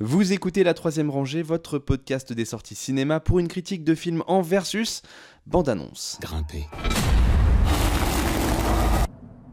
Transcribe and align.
Vous 0.00 0.32
écoutez 0.32 0.64
La 0.64 0.74
Troisième 0.74 1.08
Rangée, 1.08 1.44
votre 1.44 1.78
podcast 1.78 2.32
des 2.32 2.44
sorties 2.44 2.74
cinéma 2.74 3.20
pour 3.20 3.38
une 3.38 3.46
critique 3.46 3.84
de 3.84 3.94
film 3.94 4.24
en 4.26 4.42
versus 4.42 5.02
bande-annonce. 5.46 6.18
Grimper. 6.20 6.66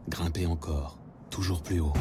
Grimper 0.08 0.46
encore. 0.46 0.98
Toujours 1.30 1.62
plus 1.62 1.78
haut. 1.78 1.92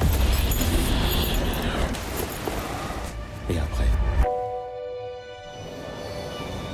Et 3.47 3.59
après 3.59 3.85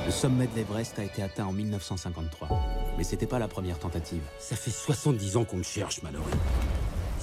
Le 0.06 0.10
sommet 0.10 0.46
de 0.46 0.56
l'Everest 0.56 0.98
a 0.98 1.04
été 1.04 1.22
atteint 1.22 1.44
en 1.44 1.52
1953. 1.52 2.48
Mais 2.96 3.04
c'était 3.04 3.26
pas 3.26 3.38
la 3.38 3.46
première 3.46 3.78
tentative. 3.78 4.22
Ça 4.38 4.56
fait 4.56 4.70
70 4.70 5.36
ans 5.36 5.44
qu'on 5.44 5.58
le 5.58 5.62
cherche, 5.62 6.02
Mallory. 6.02 6.32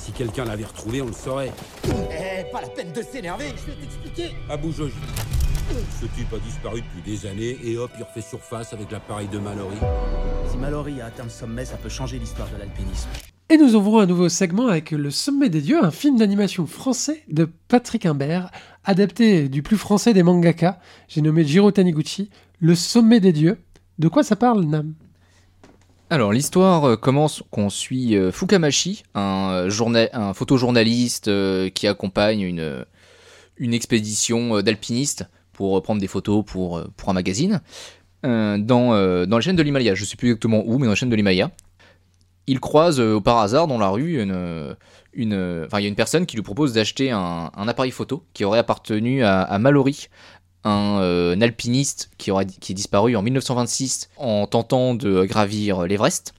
Si 0.06 0.12
quelqu'un 0.12 0.46
l'avait 0.46 0.66
retrouvé, 0.66 1.02
on 1.02 1.08
le 1.08 1.14
saurait. 1.14 1.52
Eh, 1.86 2.52
pas 2.52 2.62
la 2.62 2.68
peine 2.68 2.92
de 2.92 3.02
s'énerver, 3.02 3.46
je 3.58 3.72
vais 3.72 3.78
t'expliquer. 3.82 4.36
Abou 4.48 4.72
Joji. 4.72 4.94
Ce 6.00 6.06
type 6.06 6.32
a 6.32 6.38
disparu 6.38 6.84
depuis 6.84 7.12
des 7.12 7.28
années 7.28 7.58
et 7.64 7.76
hop, 7.80 7.90
il 7.98 8.04
refait 8.04 8.22
surface 8.22 8.72
avec 8.72 8.92
l'appareil 8.92 9.28
de 9.30 9.40
Mallory. 9.40 9.78
Si 10.52 10.58
Mallory 10.58 11.02
a 11.02 11.08
atteint 11.08 11.24
le 11.24 11.32
sommet, 11.32 11.66
ça 11.66 11.78
peut 11.78 11.90
changer 11.90 12.20
l'histoire 12.20 12.48
de 12.54 12.58
l'alpinisme. 12.60 13.10
Et 13.50 13.58
nous 13.58 13.74
ouvrons 13.74 13.98
un 13.98 14.06
nouveau 14.06 14.30
segment 14.30 14.68
avec 14.68 14.92
Le 14.92 15.10
Sommet 15.10 15.50
des 15.50 15.62
Dieux, 15.62 15.84
un 15.84 15.90
film 15.90 16.20
d'animation 16.20 16.68
français 16.68 17.24
de 17.28 17.50
Patrick 17.68 18.06
Imbert, 18.06 18.52
adapté 18.84 19.50
du 19.50 19.64
plus 19.64 19.78
français 19.78 20.14
des 20.14 20.22
mangaka, 20.22 20.80
j'ai 21.08 21.22
nommé 21.22 21.44
Jiro 21.44 21.72
Taniguchi, 21.72 22.30
Le 22.60 22.76
Sommet 22.76 23.20
des 23.20 23.34
Dieux. 23.34 23.58
De 23.98 24.08
quoi 24.08 24.22
ça 24.22 24.36
parle, 24.36 24.66
Nam? 24.66 24.94
Alors 26.12 26.32
l'histoire 26.32 26.86
euh, 26.86 26.96
commence 26.98 27.44
qu'on 27.50 27.70
suit 27.70 28.16
euh, 28.16 28.32
Fukamashi, 28.32 29.04
un, 29.16 29.68
euh, 29.68 30.08
un 30.14 30.34
photojournaliste 30.36 31.32
qui 31.74 31.88
accompagne 31.88 32.42
une, 32.42 33.74
expédition 33.74 34.62
d'alpinistes 34.62 35.26
pour 35.52 35.82
prendre 35.82 36.00
des 36.00 36.08
photos 36.08 36.46
pour, 36.46 36.80
un 36.80 37.14
magazine 37.14 37.62
dans, 38.24 38.58
dans 38.60 39.38
la 39.38 39.42
chaîne 39.42 39.56
de 39.56 39.64
l'Himalaya. 39.64 39.96
Je 39.96 40.02
ne 40.02 40.06
sais 40.06 40.18
plus 40.18 40.30
exactement 40.30 40.64
où, 40.66 40.78
mais 40.78 40.86
dans 40.86 40.92
la 40.92 40.96
chaîne 40.96 41.10
de 41.10 41.16
l'Himalaya. 41.16 41.52
Il 42.48 42.60
croise 42.60 43.02
par 43.24 43.38
hasard 43.40 43.68
dans 43.68 43.80
la 43.80 43.88
rue 43.88 44.22
une, 44.22 44.76
une, 45.14 45.68
il 45.72 45.82
y 45.82 45.86
a 45.86 45.88
une 45.88 45.96
personne 45.96 46.26
qui 46.26 46.36
lui 46.36 46.44
propose 46.44 46.74
d'acheter 46.74 47.12
un, 47.12 47.50
appareil 47.56 47.92
photo 47.92 48.26
qui 48.34 48.44
aurait 48.44 48.60
appartenu 48.60 49.24
à 49.24 49.58
Mallory, 49.58 50.10
un, 50.66 51.00
euh, 51.02 51.34
un 51.36 51.42
alpiniste 51.42 52.10
qui, 52.18 52.32
aurait, 52.32 52.46
qui 52.46 52.74
est 52.74 52.76
disparu 52.76 53.16
en 53.16 53.22
1926 53.22 54.10
en 54.18 54.46
tentant 54.48 54.94
de 54.96 55.24
gravir 55.24 55.84
l'Everest. 55.84 56.34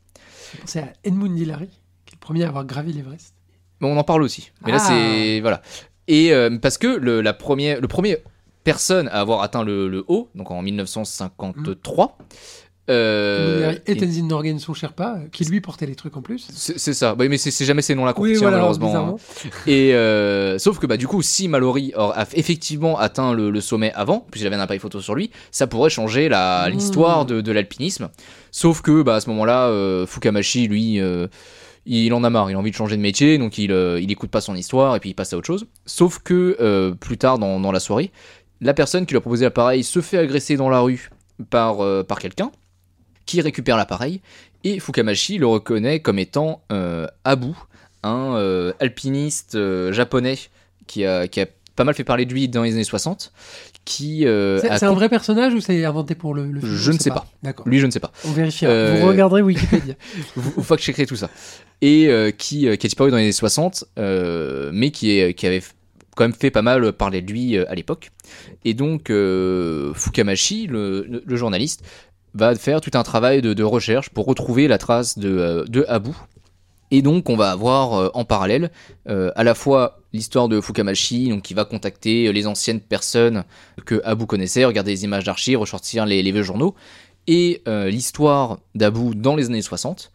C'est 0.67 0.81
à 0.81 0.93
Edmund 1.05 1.39
Hillary, 1.39 1.69
qui 2.05 2.13
est 2.13 2.17
le 2.17 2.21
premier 2.21 2.45
à 2.45 2.49
avoir 2.49 2.65
gravi 2.67 2.93
l'Everest. 2.93 3.33
Mais 3.81 3.89
on 3.89 3.97
en 3.97 4.05
parle 4.05 4.23
aussi. 4.23 4.51
Mais 4.65 4.73
là, 4.73 4.79
Ah. 4.81 4.87
c'est. 4.89 5.41
Voilà. 5.41 5.63
Et 6.09 6.33
euh, 6.33 6.59
parce 6.59 6.77
que 6.79 6.87
le, 6.87 7.21
la 7.21 7.33
première, 7.33 7.81
le 7.81 7.89
premier 7.89 8.19
personne 8.65 9.09
à 9.09 9.21
avoir 9.21 9.43
atteint 9.43 9.65
le, 9.65 9.89
le 9.89 10.05
haut, 10.09 10.29
donc 10.35 10.51
en 10.51 10.61
1953. 10.63 12.19
Euh, 12.89 13.75
et 13.87 13.97
Tenzin 13.97 14.27
Norgay, 14.27 14.56
son 14.59 14.73
Sherpa, 14.75 15.19
qui 15.33 15.45
lui 15.45 15.61
portait 15.61 15.87
les 15.87 15.95
trucs 15.97 16.17
en 16.17 16.23
plus. 16.23 16.47
c'est 16.55 16.95
ça. 16.95 17.15
Mais 17.19 17.37
c'est 17.39 17.65
jamais 17.65 17.83
ces 17.83 17.95
noms-là 17.95 18.12
qu'on 18.12 18.23
Oui, 18.23 18.34
voilà, 18.34 18.56
malheureusement. 18.59 18.87
bizarrement. 18.87 19.19
Et 19.67 19.95
euh, 19.95 20.59
sauf 20.59 20.78
que 20.78 20.87
bah 20.87 20.97
du 20.97 21.06
coup, 21.09 21.23
si 21.23 21.48
Mallory 21.48 21.93
a 21.97 22.27
effectivement 22.34 22.98
atteint 22.98 23.33
le, 23.33 23.51
le 23.51 23.61
sommet 23.61 23.93
avant, 23.95 24.27
puisqu'il 24.31 24.47
avait 24.47 24.56
un 24.56 24.61
appareil 24.61 24.78
photo 24.81 25.01
sur 25.01 25.15
lui, 25.15 25.31
ça 25.51 25.67
pourrait 25.67 25.91
changer 25.91 26.28
Mmh. 26.28 26.70
l'histoire 26.70 27.25
de, 27.27 27.41
de 27.41 27.53
l'alpinisme. 27.53 28.09
Sauf 28.51 28.81
que 28.83 29.03
bah 29.03 29.17
à 29.17 29.21
ce 29.21 29.28
moment-là, 29.31 29.69
euh, 29.69 30.06
Fukamashi, 30.06 30.69
lui. 30.69 31.00
euh, 31.00 31.27
il 31.87 32.12
en 32.15 32.25
a 32.25 32.31
marre, 32.31 32.50
il 32.50 32.55
a 32.55 32.59
envie 32.59 32.71
de 32.73 32.77
changer 32.77 32.97
de 32.97 33.03
métier, 33.03 33.39
donc 33.39 33.59
il, 33.59 33.71
il 33.71 34.11
écoute 34.11 34.31
pas 34.31 34.41
son 34.41 34.55
histoire 34.56 34.97
et 34.97 35.00
puis 35.00 35.11
il 35.11 35.15
passe 35.15 35.33
à 35.33 35.37
autre 35.37 35.47
chose. 35.47 35.67
Sauf 35.87 36.19
que 36.19 36.93
plus 36.98 37.17
tard 37.17 37.39
dans, 37.39 37.61
dans 37.61 37.71
la 37.71 37.78
soirée, 37.81 38.11
la 38.61 38.75
personne 38.75 39.06
qui 39.06 39.12
lui 39.12 39.19
a 39.19 39.21
proposé 39.21 39.45
l'appareil 39.45 39.84
se 39.84 40.00
fait 40.00 40.19
agresser 40.19 40.56
dans 40.56 40.69
la 40.69 40.81
rue 40.81 41.11
par, 41.50 41.78
par 42.06 42.19
quelqu'un 42.19 42.50
qui 43.27 43.41
récupère 43.41 43.77
l'appareil 43.77 44.21
et 44.65 44.81
Fukamashi 44.81 45.39
le 45.39 45.47
reconnaît 45.47 46.01
comme 46.01 46.19
étant 46.19 46.62
euh, 46.73 47.06
Abu, 47.25 47.53
un 48.03 48.34
euh, 48.37 48.73
alpiniste 48.81 49.55
euh, 49.55 49.93
japonais 49.93 50.39
qui 50.87 51.05
a, 51.05 51.28
qui 51.28 51.41
a 51.41 51.47
pas 51.77 51.84
mal 51.84 51.95
fait 51.95 52.05
parler 52.05 52.25
de 52.25 52.33
lui 52.33 52.49
dans 52.49 52.62
les 52.62 52.73
années 52.73 52.84
60, 52.84 53.33
qui 53.84 54.27
euh, 54.27 54.59
C'est 54.61 54.71
a 54.71 54.78
c'est 54.78 54.87
un 54.87 54.95
vrai 54.95 55.09
personnage 55.09 55.55
ou 55.55 55.61
c'est 55.61 55.84
inventé 55.84 56.15
pour 56.15 56.34
le, 56.34 56.50
le 56.50 56.61
film 56.61 56.73
Je 56.75 56.93
ne 56.93 56.99
sais 56.99 57.11
pas. 57.11 57.27
D'accord. 57.43 57.69
Lui, 57.69 57.78
je 57.78 57.87
ne 57.87 57.91
sais 57.91 58.00
pas. 58.00 58.12
On 58.25 58.33
vérifiera. 58.33 58.73
Euh, 58.73 58.99
Vous 59.00 59.06
regarderez 59.06 59.43
Wikipédia. 59.43 59.95
vous, 60.37 60.53
vous 60.56 60.62
fact-checkerez 60.62 61.06
tout 61.06 61.17
ça. 61.17 61.31
Et 61.83 62.09
euh, 62.09 62.31
qui, 62.31 62.67
euh, 62.67 62.77
qui 62.77 62.87
a 62.87 62.89
disparu 62.89 63.11
dans 63.11 63.19
les 63.19 63.25
années 63.25 63.33
60, 63.33 63.84
euh, 63.99 64.71
mais 64.73 64.91
qui, 64.91 65.19
est, 65.19 65.34
qui 65.34 65.47
avait 65.47 65.62
quand 66.17 66.25
même 66.25 66.33
fait 66.33 66.50
pas 66.50 66.62
mal 66.62 66.93
parler 66.95 67.21
de 67.21 67.31
lui 67.31 67.56
euh, 67.56 67.71
à 67.71 67.75
l'époque. 67.75 68.11
Et 68.65 68.73
donc, 68.73 69.11
euh, 69.11 69.93
Fukamashi, 69.95 70.67
le 70.69 71.23
journaliste, 71.37 71.84
va 72.37 72.55
faire 72.55 72.81
tout 72.81 72.91
un 72.95 73.03
travail 73.03 73.41
de, 73.43 73.63
recherche 73.63 74.11
pour 74.11 74.27
retrouver 74.27 74.69
la 74.69 74.79
trace 74.79 75.19
de, 75.19 75.29
euh, 75.29 75.65
de 75.65 75.85
Abu. 75.89 76.11
Et 76.91 77.03
donc, 77.03 77.29
on 77.29 77.37
va 77.37 77.51
avoir 77.51 77.95
euh, 77.95 78.11
en 78.15 78.25
parallèle 78.25 78.71
euh, 79.09 79.33
à 79.35 79.43
la 79.43 79.55
fois 79.55 79.99
l'histoire 80.13 80.49
de 80.49 80.61
Fukamashi, 80.61 81.31
donc 81.31 81.43
qui 81.43 81.55
va 81.55 81.65
contacter 81.65 82.33
les 82.33 82.47
anciennes 82.47 82.81
personnes 82.81 83.45
que 83.85 84.01
Abu 84.05 84.27
connaissait, 84.27 84.65
regarder 84.65 84.93
les 84.93 85.05
images 85.05 85.25
d'archives, 85.25 85.59
ressortir 85.59 86.07
les, 86.07 86.23
les 86.23 86.33
vieux 86.33 86.43
journaux, 86.43 86.75
et 87.27 87.61
l'histoire 87.67 88.59
d'Abu 88.77 89.17
dans 89.17 89.35
les 89.35 89.47
années 89.47 89.61
60. 89.61 90.13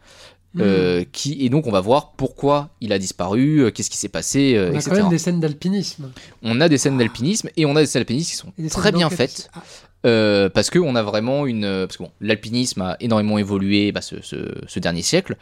Euh, 0.60 1.04
qui 1.12 1.44
et 1.46 1.48
donc 1.48 1.66
on 1.66 1.70
va 1.70 1.80
voir 1.80 2.12
pourquoi 2.12 2.68
il 2.82 2.92
a 2.92 2.98
disparu, 2.98 3.60
euh, 3.62 3.70
qu'est-ce 3.70 3.88
qui 3.88 3.96
s'est 3.96 4.10
passé, 4.10 4.54
euh, 4.54 4.68
On 4.70 4.74
a 4.74 4.76
etc. 4.76 4.90
quand 4.90 4.96
même 5.02 5.08
des 5.08 5.16
scènes 5.18 5.40
d'alpinisme. 5.40 6.10
On 6.42 6.60
a 6.60 6.68
des 6.68 6.76
scènes 6.76 6.98
d'alpinisme 6.98 7.48
et 7.56 7.64
on 7.64 7.74
a 7.74 7.80
des 7.80 7.86
scènes 7.86 8.00
d'alpinisme 8.00 8.30
qui 8.30 8.36
sont 8.68 8.78
très 8.78 8.92
bien 8.92 9.08
faites. 9.08 9.48
Ah, 9.54 9.62
euh, 10.04 10.48
parce 10.50 10.68
que 10.68 10.78
on 10.78 10.94
a 10.94 11.02
vraiment 11.02 11.46
une 11.46 11.62
parce 11.86 11.96
que 11.96 12.02
bon, 12.02 12.10
l'alpinisme 12.20 12.82
a 12.82 12.96
énormément 13.00 13.38
évolué 13.38 13.92
bah, 13.92 14.02
ce, 14.02 14.16
ce- 14.20 14.52
ce 14.66 14.78
dernier 14.78 15.00
siècle. 15.02 15.36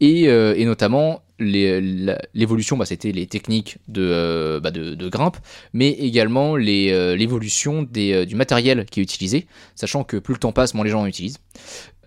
Et, 0.00 0.28
euh, 0.28 0.54
et 0.56 0.64
notamment 0.64 1.22
l'évolution 1.40 2.76
bah, 2.76 2.84
c'était 2.84 3.12
les 3.12 3.26
techniques 3.26 3.78
de, 3.88 4.02
euh, 4.02 4.60
bah, 4.60 4.70
de, 4.70 4.94
de 4.94 5.08
grimpe 5.08 5.36
mais 5.72 5.90
également 5.90 6.56
l'évolution 6.56 7.82
du 7.82 8.34
matériel 8.34 8.84
qui 8.90 9.00
est 9.00 9.02
utilisé 9.02 9.46
sachant 9.74 10.04
que 10.04 10.16
plus 10.16 10.34
le 10.34 10.38
temps 10.40 10.52
passe 10.52 10.74
moins 10.74 10.84
les 10.84 10.90
gens 10.90 11.00
en 11.02 11.06
utilisent 11.06 11.38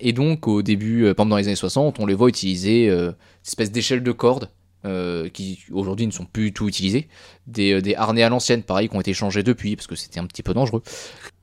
et 0.01 0.13
donc 0.13 0.47
au 0.47 0.61
début 0.61 1.05
euh, 1.05 1.13
dans 1.13 1.37
les 1.37 1.47
années 1.47 1.55
60 1.55 1.99
on 1.99 2.05
les 2.05 2.13
voit 2.13 2.29
utiliser 2.29 2.89
euh, 2.89 3.09
une 3.09 3.15
espèce 3.47 3.71
d'échelle 3.71 4.03
de 4.03 4.11
corde 4.11 4.49
euh, 4.83 5.29
qui 5.29 5.59
aujourd'hui 5.71 6.07
ne 6.07 6.11
sont 6.11 6.25
plus 6.25 6.45
du 6.45 6.53
tout 6.53 6.67
utilisés 6.67 7.07
des, 7.47 7.73
euh, 7.73 7.81
des 7.81 7.95
harnais 7.95 8.23
à 8.23 8.29
l'ancienne 8.29 8.63
pareil 8.63 8.89
qui 8.89 8.95
ont 8.95 9.01
été 9.01 9.13
changés 9.13 9.43
depuis 9.43 9.75
parce 9.75 9.87
que 9.87 9.95
c'était 9.95 10.19
un 10.19 10.25
petit 10.25 10.43
peu 10.43 10.53
dangereux 10.53 10.81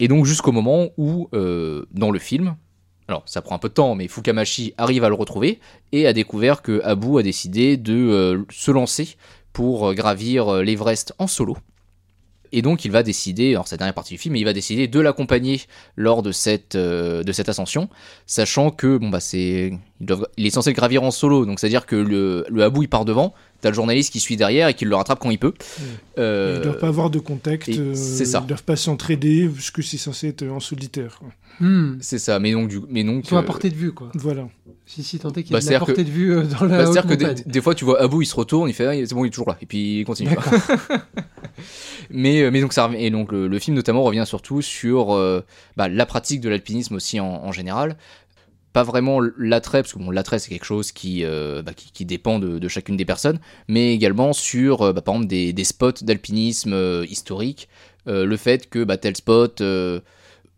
et 0.00 0.08
donc 0.08 0.26
jusqu'au 0.26 0.52
moment 0.52 0.88
où, 0.96 1.28
dans 1.32 2.10
le 2.10 2.18
film, 2.18 2.56
alors 3.08 3.22
ça 3.26 3.42
prend 3.42 3.56
un 3.56 3.58
peu 3.58 3.68
de 3.68 3.74
temps, 3.74 3.94
mais 3.94 4.06
Fukamashi 4.06 4.74
arrive 4.76 5.02
à 5.02 5.08
le 5.08 5.14
retrouver 5.14 5.58
et 5.92 6.06
a 6.06 6.12
découvert 6.12 6.62
que 6.62 6.80
Abu 6.84 7.18
a 7.18 7.22
décidé 7.22 7.76
de 7.76 8.44
se 8.50 8.70
lancer 8.70 9.16
pour 9.52 9.92
gravir 9.94 10.62
l'Everest 10.62 11.14
en 11.18 11.26
solo. 11.26 11.56
Et 12.52 12.62
donc 12.62 12.84
il 12.84 12.90
va 12.90 13.02
décider, 13.02 13.50
alors 13.50 13.68
c'est 13.68 13.74
la 13.74 13.78
dernière 13.78 13.94
partie 13.94 14.14
du 14.14 14.18
film, 14.18 14.34
mais 14.34 14.40
il 14.40 14.44
va 14.44 14.52
décider 14.52 14.88
de 14.88 15.00
l'accompagner 15.00 15.60
lors 15.96 16.22
de 16.22 16.32
cette, 16.32 16.74
euh, 16.74 17.22
cette 17.32 17.48
ascension, 17.48 17.88
sachant 18.26 18.70
que 18.70 18.96
bon 18.96 19.10
bah 19.10 19.20
c'est, 19.20 19.72
il 20.36 20.46
est 20.46 20.50
censé 20.50 20.72
gravir 20.72 21.02
en 21.02 21.10
solo, 21.10 21.44
donc 21.46 21.60
c'est 21.60 21.66
à 21.66 21.70
dire 21.70 21.86
que 21.86 21.96
le, 21.96 22.46
le 22.48 22.70
il 22.80 22.88
part 22.88 23.04
devant, 23.04 23.34
t'as 23.60 23.68
le 23.70 23.74
journaliste 23.74 24.12
qui 24.12 24.20
suit 24.20 24.36
derrière 24.36 24.68
et 24.68 24.74
qui 24.74 24.84
le 24.84 24.94
rattrape 24.96 25.18
quand 25.18 25.30
il 25.30 25.38
peut. 25.38 25.54
Euh, 26.18 26.54
Ils 26.54 26.58
ne 26.58 26.64
doivent 26.64 26.78
pas 26.80 26.88
avoir 26.88 27.10
de 27.10 27.18
contact, 27.18 27.68
euh, 27.68 27.92
c'est 27.94 28.24
ça. 28.24 28.38
ils 28.38 28.42
ne 28.42 28.48
doivent 28.48 28.62
pas 28.64 28.76
s'entraider, 28.76 29.48
puisque 29.52 29.82
c'est 29.82 29.98
censé 29.98 30.28
être 30.28 30.46
en 30.46 30.60
solitaire. 30.60 31.20
hmm. 31.60 31.96
C'est 32.00 32.18
ça, 32.18 32.38
mais 32.38 32.52
donc 32.52 32.68
du, 32.68 32.80
mais 32.88 33.04
donc 33.04 33.24
Ils 33.24 33.28
sont 33.28 33.36
à 33.36 33.40
euh, 33.40 33.42
portée 33.42 33.70
de 33.70 33.74
vue, 33.76 33.92
quoi. 33.92 34.10
Voilà. 34.14 34.48
Si, 34.86 35.02
si, 35.02 35.18
tant 35.18 35.28
est 35.32 35.42
qu'il 35.42 35.50
y 35.50 35.52
Bah, 35.52 35.58
a 35.58 35.60
de 35.66 35.70
la 35.70 35.78
portée 35.80 36.04
de 36.04 36.10
vue 36.10 36.32
euh, 36.34 36.44
dans 36.44 36.64
la 36.64 36.78
Bah, 36.78 36.84
haute 36.88 36.92
C'est-à-dire 36.94 37.10
que 37.10 37.14
des, 37.14 37.26
montagne. 37.26 37.44
des 37.46 37.60
fois, 37.60 37.74
tu 37.74 37.84
vois 37.84 38.00
Abu, 38.00 38.22
il 38.22 38.26
se 38.26 38.34
retourne, 38.36 38.70
il 38.70 38.72
fait, 38.72 38.86
ah, 38.86 39.06
c'est 39.06 39.14
bon, 39.14 39.24
il 39.24 39.28
est 39.28 39.30
toujours 39.30 39.48
là, 39.50 39.58
et 39.60 39.66
puis 39.66 40.00
il 40.00 40.04
continue. 40.04 40.30
mais, 42.10 42.42
euh, 42.42 42.50
mais 42.50 42.60
donc, 42.60 42.72
ça, 42.72 42.86
revient- 42.86 42.98
et 43.04 43.10
donc 43.10 43.32
le, 43.32 43.48
le 43.48 43.58
film 43.58 43.76
notamment 43.76 44.02
revient 44.02 44.24
surtout 44.26 44.62
sur 44.62 45.12
euh, 45.14 45.44
bah, 45.76 45.88
la 45.88 46.06
pratique 46.06 46.40
de 46.40 46.48
l'alpinisme 46.48 46.94
aussi 46.94 47.20
en, 47.20 47.26
en 47.26 47.52
général. 47.52 47.96
Pas 48.78 48.84
vraiment 48.84 49.18
l'attrait, 49.36 49.82
parce 49.82 49.92
que 49.94 49.98
bon, 49.98 50.10
l'attrait 50.12 50.38
c'est 50.38 50.50
quelque 50.50 50.64
chose 50.74 50.92
qui, 50.92 51.24
euh, 51.24 51.62
bah, 51.62 51.72
qui, 51.74 51.90
qui 51.90 52.04
dépend 52.04 52.38
de, 52.38 52.60
de 52.60 52.68
chacune 52.68 52.96
des 52.96 53.04
personnes, 53.04 53.40
mais 53.66 53.92
également 53.92 54.32
sur 54.32 54.82
euh, 54.82 54.92
bah, 54.92 55.00
par 55.02 55.14
exemple 55.16 55.28
des, 55.28 55.52
des 55.52 55.64
spots 55.64 56.00
d'alpinisme 56.02 56.72
euh, 56.74 57.04
historiques, 57.16 57.68
Euh, 58.06 58.24
le 58.24 58.36
fait 58.36 58.70
que 58.70 58.84
bah, 58.84 58.96
tel 58.96 59.14
spot 59.16 59.60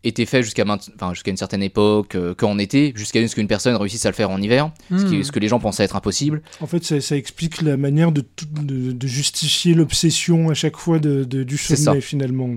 était 0.03 0.25
fait 0.25 0.41
jusqu'à 0.43 0.65
mainte- 0.65 0.89
enfin, 0.95 1.13
jusqu'à 1.13 1.31
une 1.31 1.37
certaine 1.45 1.61
époque, 1.63 2.15
qu'en 2.37 2.57
été, 2.59 2.93
jusqu'à 2.95 3.27
ce 3.27 3.35
qu'une 3.35 3.47
personne 3.47 3.75
réussisse 3.75 4.05
à 4.05 4.09
le 4.09 4.15
faire 4.15 4.29
en 4.31 4.39
hiver, 4.41 4.71
ce, 4.89 5.05
qui- 5.05 5.17
Hmm. 5.17 5.23
ce 5.23 5.31
que 5.31 5.39
les 5.39 5.47
gens 5.47 5.59
pensaient 5.59 5.83
être 5.83 5.95
impossible. 5.95 6.41
En 6.59 6.67
fait, 6.67 6.83
ça, 6.83 7.01
ça 7.01 7.15
explique 7.17 7.61
la 7.61 7.75
manière 7.77 8.11
de, 8.11 8.23
de, 8.61 8.91
de 8.93 9.07
justifier 9.07 9.73
l'obsession 9.73 10.49
à 10.49 10.55
chaque 10.55 10.77
fois 10.77 10.99
du 10.99 11.57
sommet, 11.57 12.01
finalement. 12.01 12.51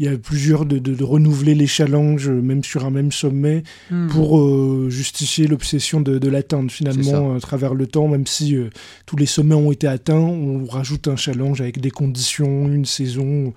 Il 0.00 0.06
y 0.06 0.08
a 0.08 0.16
plusieurs 0.16 0.64
de, 0.64 0.78
de- 0.78 0.94
de 0.94 1.04
renouveler 1.04 1.54
les 1.54 1.66
challenges, 1.66 2.30
euh, 2.30 2.40
même 2.40 2.64
sur 2.64 2.86
un 2.86 2.90
même 2.90 3.12
sommet, 3.12 3.62
Hmm. 3.90 4.06
pour 4.08 4.40
euh, 4.40 4.88
justifier 4.88 5.46
l'obsession 5.46 6.00
de, 6.00 6.18
de 6.18 6.28
l'atteindre 6.28 6.70
finalement 6.70 7.34
à 7.36 7.40
travers 7.40 7.74
le 7.74 7.86
temps, 7.86 8.08
même 8.08 8.26
si 8.26 8.56
euh, 8.56 8.70
tous 9.04 9.16
les 9.16 9.26
sommets 9.26 9.54
ont 9.54 9.70
été 9.70 9.86
atteints, 9.86 10.14
on 10.16 10.64
rajoute 10.64 11.06
un 11.06 11.16
challenge 11.16 11.60
avec 11.60 11.80
des 11.80 11.90
conditions, 11.90 12.66
une 12.72 12.86
saison, 12.86 13.52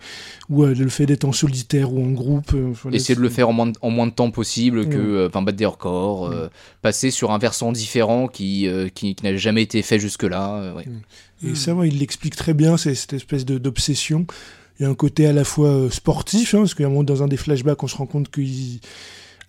ou 0.50 0.63
euh, 0.66 0.74
le 0.75 0.90
fait 0.90 1.06
d'être 1.06 1.24
en 1.24 1.31
solitaire 1.31 1.94
ou 1.94 2.04
en 2.04 2.12
groupe. 2.12 2.51
euh, 2.54 2.72
voilà, 2.84 2.98
Essayer 2.98 3.16
de 3.16 3.22
le 3.22 3.30
faire 3.30 3.48
en 3.48 3.54
moins 3.54 3.68
de, 3.68 3.74
en 3.81 3.89
moins 3.89 4.07
de 4.07 4.12
temps 4.12 4.30
possible, 4.30 4.89
que 4.89 4.98
euh, 4.98 5.28
enfin, 5.30 5.42
battre 5.44 5.57
des 5.57 5.66
records, 5.66 6.28
euh, 6.28 6.50
passer 6.81 7.10
sur 7.10 7.31
un 7.31 7.38
versant 7.38 7.72
différent 7.72 8.28
qui, 8.28 8.68
euh, 8.68 8.89
qui, 8.89 9.16
qui 9.16 9.24
n'a 9.24 9.36
jamais 9.38 9.62
été 9.63 9.81
fait 9.81 9.98
jusque-là. 9.98 10.56
euh, 10.57 10.74
ouais. 10.75 10.86
Et 11.46 11.51
Hmm. 11.51 11.56
ça, 11.56 11.74
ouais, 11.75 11.88
il 11.89 12.00
l'explique 12.00 12.36
très 12.36 12.54
bien, 12.54 12.75
c'est 12.78 12.96
cette 12.96 13.13
espèce 13.13 13.46
d'obsession. 13.46 14.25
Il 14.80 14.84
y 14.84 14.86
a 14.86 14.90
un 14.90 14.96
côté 14.96 15.28
à 15.28 15.34
la 15.34 15.44
fois 15.44 15.70
euh, 15.70 15.90
sportif, 15.90 16.56
hein, 16.56 16.60
parce 16.60 16.74
qu'à 16.74 16.86
un 16.86 16.90
moment, 16.90 17.04
dans 17.04 17.22
un 17.24 17.28
des 17.28 17.38
flashbacks, 17.38 17.84
on 17.84 17.88
se 17.88 17.96
rend 17.96 18.06
compte 18.08 18.30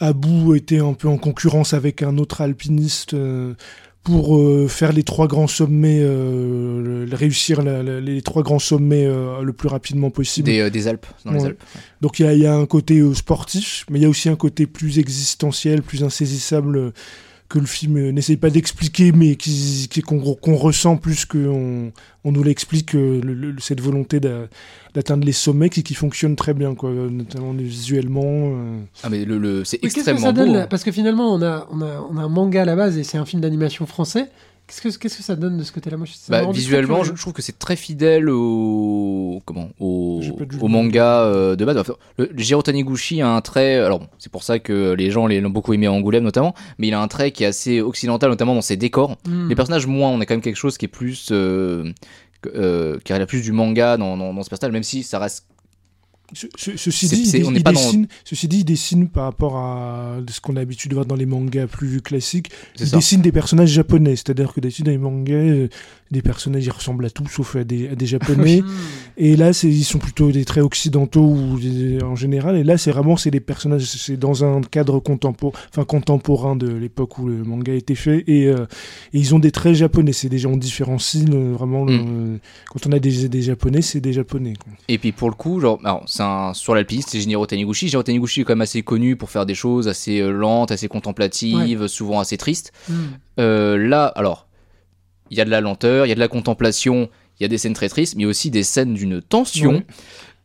qu'Abou 0.00 0.54
était 0.54 0.78
un 0.80 0.92
peu 0.92 1.08
en 1.08 1.16
concurrence 1.18 1.72
avec 1.74 2.02
un 2.02 2.18
autre 2.18 2.40
alpiniste 2.40 3.14
euh, 3.14 3.54
pour 4.02 4.36
euh, 4.36 4.68
faire 4.68 4.92
les 4.92 5.02
trois 5.02 5.26
grands 5.26 5.46
sommets, 5.46 6.00
euh, 6.02 7.06
le- 7.06 7.16
réussir 7.16 7.62
la- 7.62 7.82
la- 7.82 8.00
les 8.00 8.20
trois 8.20 8.42
grands 8.42 8.58
sommets 8.58 9.06
le 9.06 9.52
plus 9.54 9.68
rapidement 9.68 10.10
possible. 10.10 10.46
Des, 10.46 10.70
des 10.70 10.88
Alpes, 10.88 11.06
dans 11.24 11.32
les 11.32 11.38
Ouais. 11.40 11.46
Alpes. 11.46 11.62
ouais. 11.74 11.80
Donc 12.02 12.18
il 12.18 12.26
y 12.26 12.28
a, 12.28 12.34
il 12.34 12.40
y 12.40 12.46
a 12.46 12.54
un 12.54 12.66
côté 12.66 13.02
sportif, 13.14 13.86
mais 13.90 13.98
il 13.98 14.02
y 14.02 14.04
a 14.04 14.08
aussi 14.10 14.28
un 14.28 14.36
côté 14.36 14.66
plus 14.66 14.98
existentiel, 14.98 15.80
plus 15.82 16.04
insaisissable 16.04 16.92
que 17.48 17.58
le 17.58 17.66
film 17.66 17.96
euh, 17.98 18.10
n'essaye 18.10 18.36
pas 18.36 18.50
d'expliquer, 18.50 19.12
mais 19.12 19.36
qu'on 20.06 20.56
ressent 20.56 20.96
plus 20.96 21.24
qu'on 21.26 21.92
on 22.24 22.32
nous 22.32 22.42
l'explique, 22.42 22.94
euh, 22.94 23.20
le- 23.22 23.34
le- 23.34 23.54
cette 23.60 23.80
volonté 23.80 24.18
d'a- 24.18 24.48
d'atteindre 24.94 25.24
les 25.26 25.32
sommets 25.32 25.68
qui, 25.68 25.82
qui 25.82 25.94
fonctionne 25.94 26.36
très 26.36 26.54
bien, 26.54 26.74
quoi, 26.74 26.90
euh, 26.90 27.10
notamment 27.10 27.52
visuellement. 27.52 28.22
euh. 28.24 28.78
Ah, 29.02 29.10
mais 29.10 29.24
le, 29.24 29.38
le- 29.38 29.64
c'est 29.64 29.76
Oui, 29.76 29.82
qu'est-ce 29.82 29.94
que 29.94 30.00
extrêmement 30.00 30.20
ça 30.26 30.32
donne 30.32 30.52
beau. 30.52 30.58
hein. 30.58 30.66
Parce 30.70 30.84
que 30.84 30.90
finalement, 30.92 31.34
on 31.34 31.42
a, 31.42 31.68
on, 31.70 31.80
a, 31.82 32.08
on 32.10 32.16
a 32.16 32.22
un 32.22 32.28
manga 32.28 32.62
à 32.62 32.64
la 32.64 32.76
base 32.76 32.96
et 32.98 33.04
c'est 33.04 33.18
un 33.18 33.26
film 33.26 33.42
d'animation 33.42 33.86
français. 33.86 34.30
Qu'est-ce 34.66 34.80
que, 34.80 34.98
qu'est-ce 34.98 35.18
que 35.18 35.22
ça 35.22 35.36
donne 35.36 35.58
de 35.58 35.62
ce 35.62 35.72
côté-là? 35.72 35.98
Moi, 35.98 36.06
Bah, 36.30 36.50
visuellement, 36.50 37.04
je, 37.04 37.12
trouve 37.12 37.34
que 37.34 37.42
c'est 37.42 37.58
très 37.58 37.76
fidèle 37.76 38.30
au 38.30 39.42
comment 39.44 39.68
au, 39.78 40.22
manga 40.68 41.20
euh, 41.20 41.54
de 41.54 41.64
base. 41.66 41.76
Enfin, 41.76 41.94
le, 42.16 42.30
le 42.32 42.42
Jiro 42.42 42.62
Taniguchi 42.62 43.20
a 43.20 43.28
un 43.28 43.40
trait. 43.42 43.76
Alors 43.76 43.98
bon, 43.98 44.08
c'est 44.18 44.32
pour 44.32 44.42
ça 44.42 44.58
que 44.58 44.92
les 44.94 45.10
gens 45.10 45.26
l'ont 45.26 45.50
beaucoup 45.50 45.74
aimé 45.74 45.86
à 45.86 45.92
Angoulême 45.92 46.24
notamment, 46.24 46.54
mais 46.78 46.88
il 46.88 46.94
a 46.94 47.00
un 47.00 47.08
trait 47.08 47.30
qui 47.30 47.44
est 47.44 47.46
assez 47.46 47.82
occidental, 47.82 48.30
notamment 48.30 48.54
dans 48.54 48.62
ses 48.62 48.78
décors. 48.78 49.18
Hmm. 49.26 49.48
Les 49.48 49.54
personnages 49.54 49.86
moins, 49.86 50.10
on 50.10 50.20
a 50.20 50.26
quand 50.26 50.34
même 50.34 50.40
quelque 50.40 50.56
chose 50.56 50.78
qui 50.78 50.86
est 50.86 50.88
plus 50.88 51.28
euh, 51.30 51.92
euh, 52.54 52.98
qui 53.04 53.12
a 53.12 53.26
plus 53.26 53.42
du 53.42 53.52
manga 53.52 53.98
dans, 53.98 54.16
dans, 54.16 54.32
dans 54.32 54.42
ce 54.42 54.48
personnage, 54.48 54.72
même 54.72 54.82
si 54.82 55.02
ça 55.02 55.18
reste. 55.18 55.46
Ce- 56.32 56.46
ce- 56.56 56.76
ceci, 56.76 57.06
dit, 57.08 57.30
il, 57.36 57.62
dans- 57.62 57.70
dessine, 57.72 58.06
ceci 58.24 58.48
dit, 58.48 58.58
il 58.60 58.64
dessine 58.64 59.08
par 59.08 59.24
rapport 59.24 59.56
à 59.58 60.16
ce 60.28 60.40
qu'on 60.40 60.56
a 60.56 60.60
l'habitude 60.60 60.90
de 60.90 60.94
voir 60.94 61.06
dans 61.06 61.14
les 61.16 61.26
mangas 61.26 61.66
plus 61.66 62.00
classiques. 62.00 62.50
Il 62.80 62.86
ça. 62.88 62.96
dessine 62.96 63.20
des 63.20 63.30
personnages 63.30 63.68
japonais, 63.68 64.16
c'est-à-dire 64.16 64.52
que 64.52 64.60
d'habitude 64.60 64.86
dans 64.86 64.90
les 64.90 64.98
mangas, 64.98 65.68
euh, 66.14 66.20
des 66.20 66.22
personnages 66.22 66.64
ils 66.64 66.70
ressemblent 66.70 67.04
à 67.06 67.10
tout 67.10 67.26
sauf 67.28 67.56
à 67.56 67.64
des, 67.64 67.88
à 67.88 67.94
des 67.94 68.06
japonais. 68.14 68.60
Hmm. 68.62 68.66
Et 69.16 69.36
là, 69.36 69.52
c'est- 69.52 69.68
ils 69.68 69.84
sont 69.84 69.98
plutôt 69.98 70.30
des 70.32 70.44
traits 70.44 70.64
occidentaux 70.64 71.24
ou 71.24 71.58
des- 71.58 72.02
en 72.02 72.14
général. 72.16 72.56
Et 72.56 72.64
là, 72.64 72.78
c'est 72.78 72.90
vraiment 72.92 73.16
c'est 73.16 73.30
des 73.30 73.40
personnages, 73.40 73.84
c'est 73.84 74.16
dans 74.16 74.44
un 74.44 74.60
cadre 74.62 74.98
contemporain, 75.00 75.58
enfin 75.70 75.84
contemporain 75.84 76.56
de 76.56 76.68
l'époque 76.68 77.18
où 77.18 77.26
le 77.28 77.42
manga 77.44 77.72
a 77.72 77.74
été 77.76 77.94
fait. 77.94 78.24
Et, 78.26 78.46
euh, 78.46 78.66
et 79.12 79.18
ils 79.18 79.34
ont 79.34 79.38
des 79.38 79.50
traits 79.50 79.74
japonais. 79.74 80.12
C'est 80.12 80.28
des 80.28 80.38
gens 80.38 80.52
on 80.52 80.56
différencie 80.56 81.24
le- 81.28 81.52
vraiment. 81.52 81.84
le- 81.84 81.94
Mm. 81.98 82.38
quand 82.70 82.86
on 82.86 82.92
a 82.92 82.98
des, 82.98 83.28
des 83.28 83.42
japonais, 83.42 83.82
c'est 83.82 84.00
des 84.00 84.12
japonais. 84.12 84.54
quoi. 84.62 84.72
Et 84.88 84.98
puis 84.98 85.12
pour 85.12 85.28
le 85.30 85.34
coup, 85.34 85.60
genre, 85.60 85.78
alors, 85.84 86.02
c'est 86.06 86.22
un, 86.22 86.52
sur 86.54 86.74
l'alpiniste, 86.74 87.10
c'est 87.10 87.20
Jiro 87.20 87.46
Taniguchi. 87.46 87.88
Jiro 87.88 88.02
Taniguchi 88.02 88.40
est 88.40 88.44
quand 88.44 88.52
même 88.52 88.60
assez 88.60 88.82
connu 88.82 89.16
pour 89.16 89.30
faire 89.30 89.46
des 89.46 89.54
choses 89.54 89.88
assez 89.88 90.20
euh, 90.20 90.30
lentes, 90.30 90.70
assez 90.70 90.88
contemplatives, 90.88 91.86
souvent 91.86 92.20
assez 92.20 92.36
tristes. 92.36 92.72
Hmm. 92.88 92.94
Euh, 93.40 93.76
là, 93.76 94.06
alors, 94.06 94.46
il 95.30 95.36
y 95.36 95.40
a 95.40 95.44
de 95.44 95.50
la 95.50 95.60
lenteur, 95.60 96.06
il 96.06 96.08
y 96.08 96.12
a 96.12 96.14
de 96.14 96.20
la 96.20 96.28
contemplation, 96.28 97.08
il 97.38 97.42
y 97.42 97.46
a 97.46 97.48
des 97.48 97.58
scènes 97.58 97.72
très 97.74 97.88
tristes, 97.88 98.14
mais 98.16 98.22
il 98.22 98.24
y 98.24 98.26
a 98.26 98.30
aussi 98.30 98.50
des 98.50 98.62
scènes 98.62 98.94
d'une 98.94 99.20
tension. 99.22 99.72
Ouais. 99.72 99.86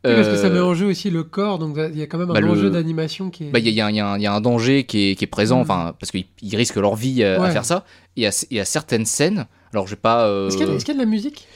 Parce 0.02 0.28
que 0.28 0.36
ça 0.36 0.46
Euh, 0.46 0.54
met 0.54 0.60
en 0.60 0.72
jeu 0.72 0.86
aussi 0.86 1.10
le 1.10 1.24
corps, 1.24 1.58
donc 1.58 1.76
il 1.92 1.98
y 1.98 2.02
a 2.02 2.06
quand 2.06 2.16
même 2.16 2.30
un 2.30 2.32
bah, 2.32 2.40
le- 2.40 2.48
enjeu 2.50 2.70
d'animation 2.70 3.28
qui 3.28 3.44
est. 3.44 3.50
bah, 3.50 3.58
il 3.58 3.68
y, 3.68 3.80
a- 3.82 3.90
y 3.90 4.00
un- 4.00 4.16
y 4.18 4.22
y 4.22 4.26
a 4.26 4.40
danger 4.40 4.84
qui 4.84 5.10
est, 5.10 5.14
qui 5.14 5.24
est 5.24 5.26
présent, 5.26 5.58
Mm. 5.58 5.62
enfin, 5.62 5.94
parce 6.00 6.10
qu'ils 6.10 6.24
ils 6.40 6.56
risquent 6.56 6.76
leur 6.76 6.96
vie 6.96 7.22
euh, 7.22 7.38
à 7.38 7.42
Ouais. 7.42 7.50
faire 7.50 7.66
ça. 7.66 7.84
Il 8.16 8.22
y 8.22 8.26
a, 8.26 8.46
il 8.50 8.56
y 8.56 8.60
a 8.60 8.64
certaines 8.64 9.04
scènes, 9.04 9.46
alors 9.74 9.86
je 9.86 9.90
vais 9.92 10.00
pas. 10.00 10.26
euh, 10.26 10.48
Est-ce 10.48 10.56
qu'il 10.56 10.66
y, 10.66 10.70
a- 10.70 10.72
est-ce 10.74 10.86
qu'il 10.86 10.94
y 10.94 10.96
a 10.96 11.00
de 11.00 11.04
la 11.04 11.10
musique 11.10 11.46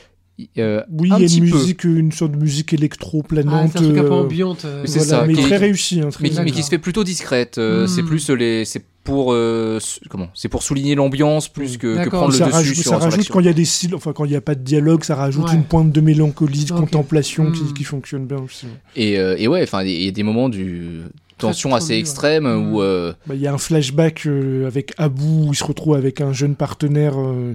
euh, 0.58 0.82
Oui, 0.90 1.08
il 1.16 1.22
y 1.26 1.32
a 1.32 1.36
une 1.44 1.50
peu. 1.50 1.56
musique, 1.56 1.84
une 1.84 2.12
sorte 2.12 2.32
de 2.32 2.36
musique 2.36 2.68
Ah, 2.72 2.76
électro-planante. 2.76 3.70
c'est 3.72 3.78
un 3.78 3.82
truc 3.82 3.96
un 3.96 4.02
peu 4.02 4.08
euh, 4.08 4.12
ambiante. 4.12 4.64
euh, 4.66 4.82
Mais 4.82 4.88
c'est 4.88 4.98
voilà, 4.98 5.20
ça, 5.22 5.26
mais 5.26 5.32
qui- 5.34 5.42
très 5.42 5.56
réussi. 5.56 6.00
hein, 6.00 6.10
très 6.10 6.22
mais, 6.24 6.28
qui- 6.28 6.34
mais 6.34 6.40
réussi. 6.42 6.54
qui 6.56 6.62
se 6.64 6.68
fait 6.68 6.78
plutôt 6.78 7.02
discrète. 7.04 7.56
euh, 7.56 7.84
Mm. 7.84 7.88
C'est 7.88 8.02
plus 8.02 8.28
les, 8.30 8.64
c'est 8.66 8.84
pour 9.04 9.32
euh, 9.32 9.78
comment, 10.08 10.28
c'est 10.34 10.48
pour 10.48 10.62
souligner 10.62 10.94
l'ambiance 10.94 11.48
plus 11.48 11.76
que, 11.76 12.02
que 12.04 12.08
prendre 12.08 12.32
le 12.32 12.38
ça 12.38 12.46
dessus 12.46 12.54
rajoute, 12.56 12.74
sur, 12.74 12.84
ça 12.84 13.00
sur 13.00 13.10
rajoute 13.10 13.28
quand 13.28 13.40
il 13.40 13.46
y 13.46 13.50
a 13.50 13.52
des 13.52 13.66
enfin 13.94 14.12
quand 14.14 14.24
il 14.24 14.30
n'y 14.30 14.36
a 14.36 14.40
pas 14.40 14.54
de 14.54 14.62
dialogue, 14.62 15.04
ça 15.04 15.14
rajoute 15.14 15.48
Ouais. 15.48 15.54
une 15.54 15.64
pointe 15.64 15.92
de 15.92 16.00
mélancolie, 16.00 16.64
de 16.64 16.72
contemplation 16.72 17.52
qui, 17.52 17.62
Mm. 17.62 17.72
qui 17.74 17.84
fonctionne 17.84 18.26
bien 18.26 18.38
aussi. 18.38 18.66
Et, 18.96 19.18
euh, 19.18 19.36
et 19.38 19.46
ouais, 19.46 19.62
enfin, 19.62 19.82
il 19.84 20.02
y 20.02 20.08
a 20.08 20.10
des 20.10 20.22
moments 20.22 20.48
du 20.48 21.02
tension 21.36 21.74
assez 21.74 21.92
ouais. 21.94 21.98
extrême 21.98 22.46
où 22.46 22.80
euh, 22.80 23.12
Bah, 23.26 23.34
Il 23.34 23.40
y 23.40 23.46
a 23.46 23.52
un 23.52 23.58
flashback 23.58 24.26
euh, 24.26 24.66
avec 24.66 24.92
Abou 24.96 25.48
où 25.48 25.52
il 25.52 25.56
se 25.56 25.64
retrouve 25.64 25.96
avec 25.96 26.20
un 26.20 26.32
jeune 26.32 26.54
partenaire 26.56 27.14
euh, 27.20 27.54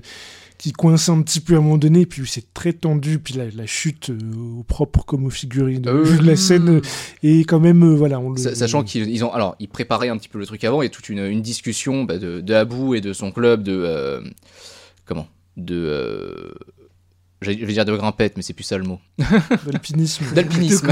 qui 0.59 0.71
coince 0.73 1.07
un 1.09 1.21
petit 1.23 1.39
peu 1.39 1.55
à 1.55 1.57
un 1.57 1.61
moment 1.61 1.77
donné, 1.77 2.05
puis 2.05 2.21
c'est 2.27 2.53
très 2.53 2.73
tendu, 2.73 3.17
puis 3.17 3.33
la, 3.33 3.49
la 3.49 3.65
chute 3.65 4.09
euh, 4.11 4.17
au 4.59 4.63
propre 4.63 5.05
comme 5.05 5.25
au 5.25 5.29
figurine 5.31 5.81
de, 5.81 5.89
Euh, 5.89 6.17
de 6.17 6.25
la 6.27 6.35
scène 6.35 6.69
euh, 6.69 6.81
et 7.23 7.45
quand 7.45 7.61
même 7.61 7.81
euh, 7.83 7.95
voilà 7.95 8.19
on 8.19 8.31
le, 8.31 8.37
Sa- 8.37 8.53
Sachant 8.53 8.83
qu'ils 8.83 9.09
ils 9.09 9.23
ont, 9.23 9.33
alors, 9.33 9.55
ils 9.59 9.69
préparaient 9.69 10.09
un 10.09 10.17
petit 10.17 10.27
peu 10.29 10.37
le 10.37 10.45
truc 10.45 10.63
avant, 10.65 10.81
il 10.81 10.85
y 10.85 10.87
a 10.87 10.91
toute 10.91 11.09
une, 11.09 11.25
une 11.25 11.41
discussion 11.41 12.03
bah, 12.03 12.17
de, 12.17 12.41
de 12.41 12.53
Abou 12.53 12.93
et 12.93 12.99
de 13.01 13.13
son 13.13 13.31
club 13.31 13.63
de, 13.63 13.71
euh, 13.73 14.21
comment, 15.05 15.27
de, 15.57 15.75
euh, 15.75 16.51
je 17.41 17.51
vais 17.51 17.73
dire 17.73 17.85
de 17.85 17.95
grimpette, 17.95 18.33
mais 18.35 18.43
c'est 18.43 18.53
plus 18.53 18.63
ça 18.65 18.77
le 18.77 18.83
mot, 18.83 18.99
d'alpinisme. 19.65 20.25
d'alpinisme. 20.33 20.89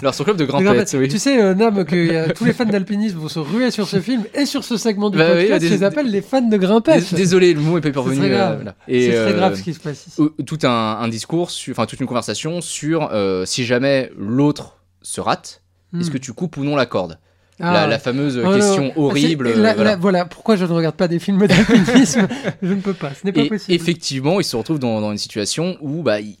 Alors 0.00 0.14
son 0.14 0.24
club 0.24 0.36
de 0.36 0.44
grimpette. 0.44 0.94
oui. 0.98 1.08
Tu 1.08 1.18
sais, 1.18 1.40
euh, 1.42 1.54
Nam, 1.54 1.84
que 1.84 1.96
y 2.12 2.16
a- 2.16 2.30
tous 2.32 2.44
les 2.44 2.52
fans 2.52 2.64
d'alpinisme 2.64 3.18
vont 3.18 3.28
se 3.28 3.38
ruer 3.38 3.70
sur 3.70 3.86
ce 3.86 4.00
film 4.00 4.24
et 4.34 4.46
sur 4.46 4.64
ce 4.64 4.76
segment 4.76 5.10
du 5.10 5.18
Bah 5.18 5.28
oui, 5.34 5.40
podcast. 5.42 5.60
des- 5.60 5.68
je 5.68 5.74
les 5.74 5.82
appelle 5.82 6.10
les 6.10 6.22
fans 6.22 6.40
de 6.40 6.56
grimpette. 6.56 7.10
Dés- 7.10 7.16
Désolé, 7.16 7.54
le 7.54 7.60
mot 7.60 7.78
est 7.78 7.80
pas 7.80 7.90
parvenu. 7.90 8.18
très 8.18 8.30
grave. 8.30 8.52
euh, 8.52 8.56
voilà. 8.56 8.74
C'est 8.88 9.08
très 9.08 9.16
euh, 9.16 9.36
grave 9.36 9.54
ce 9.56 9.62
qui 9.62 9.74
se 9.74 9.80
passe 9.80 10.06
ici. 10.06 10.20
euh, 10.22 10.30
Tout 10.44 10.58
un, 10.64 10.68
un 11.00 11.08
discours, 11.08 11.50
enfin 11.70 11.86
toute 11.86 12.00
une 12.00 12.06
conversation 12.06 12.60
sur 12.60 13.10
euh, 13.12 13.44
si 13.44 13.64
jamais 13.64 14.10
l'autre 14.16 14.78
se 15.02 15.20
rate, 15.20 15.62
est-ce 15.98 16.08
Hmm. 16.08 16.12
que 16.12 16.18
tu 16.18 16.32
coupes 16.32 16.56
ou 16.56 16.64
non 16.64 16.74
la 16.76 16.86
corde? 16.86 17.18
Ah, 17.64 17.72
la, 17.72 17.86
la 17.86 17.98
fameuse 17.98 18.38
Oh, 18.38 18.46
non. 18.48 18.54
question 18.56 18.92
horrible. 18.96 19.48
C'est- 19.54 19.60
là- 19.60 19.70
euh, 19.70 19.74
voilà. 19.74 19.90
là, 19.92 19.96
voilà 19.96 20.24
pourquoi 20.24 20.56
je 20.56 20.64
ne 20.64 20.72
regarde 20.72 20.96
pas 20.96 21.08
des 21.08 21.18
films 21.18 21.46
d'alpinisme. 21.46 22.26
je 22.62 22.68
ne 22.74 22.80
peux 22.80 22.92
pas, 22.94 23.10
ce 23.14 23.24
n'est 23.24 23.32
pas 23.32 23.42
Et 23.42 23.48
possible. 23.48 23.72
effectivement, 23.74 24.40
il 24.40 24.44
se 24.44 24.56
retrouve 24.56 24.78
dans, 24.78 25.00
dans 25.00 25.12
une 25.12 25.18
situation 25.18 25.76
où, 25.80 26.02
bah, 26.02 26.20
il- 26.20 26.36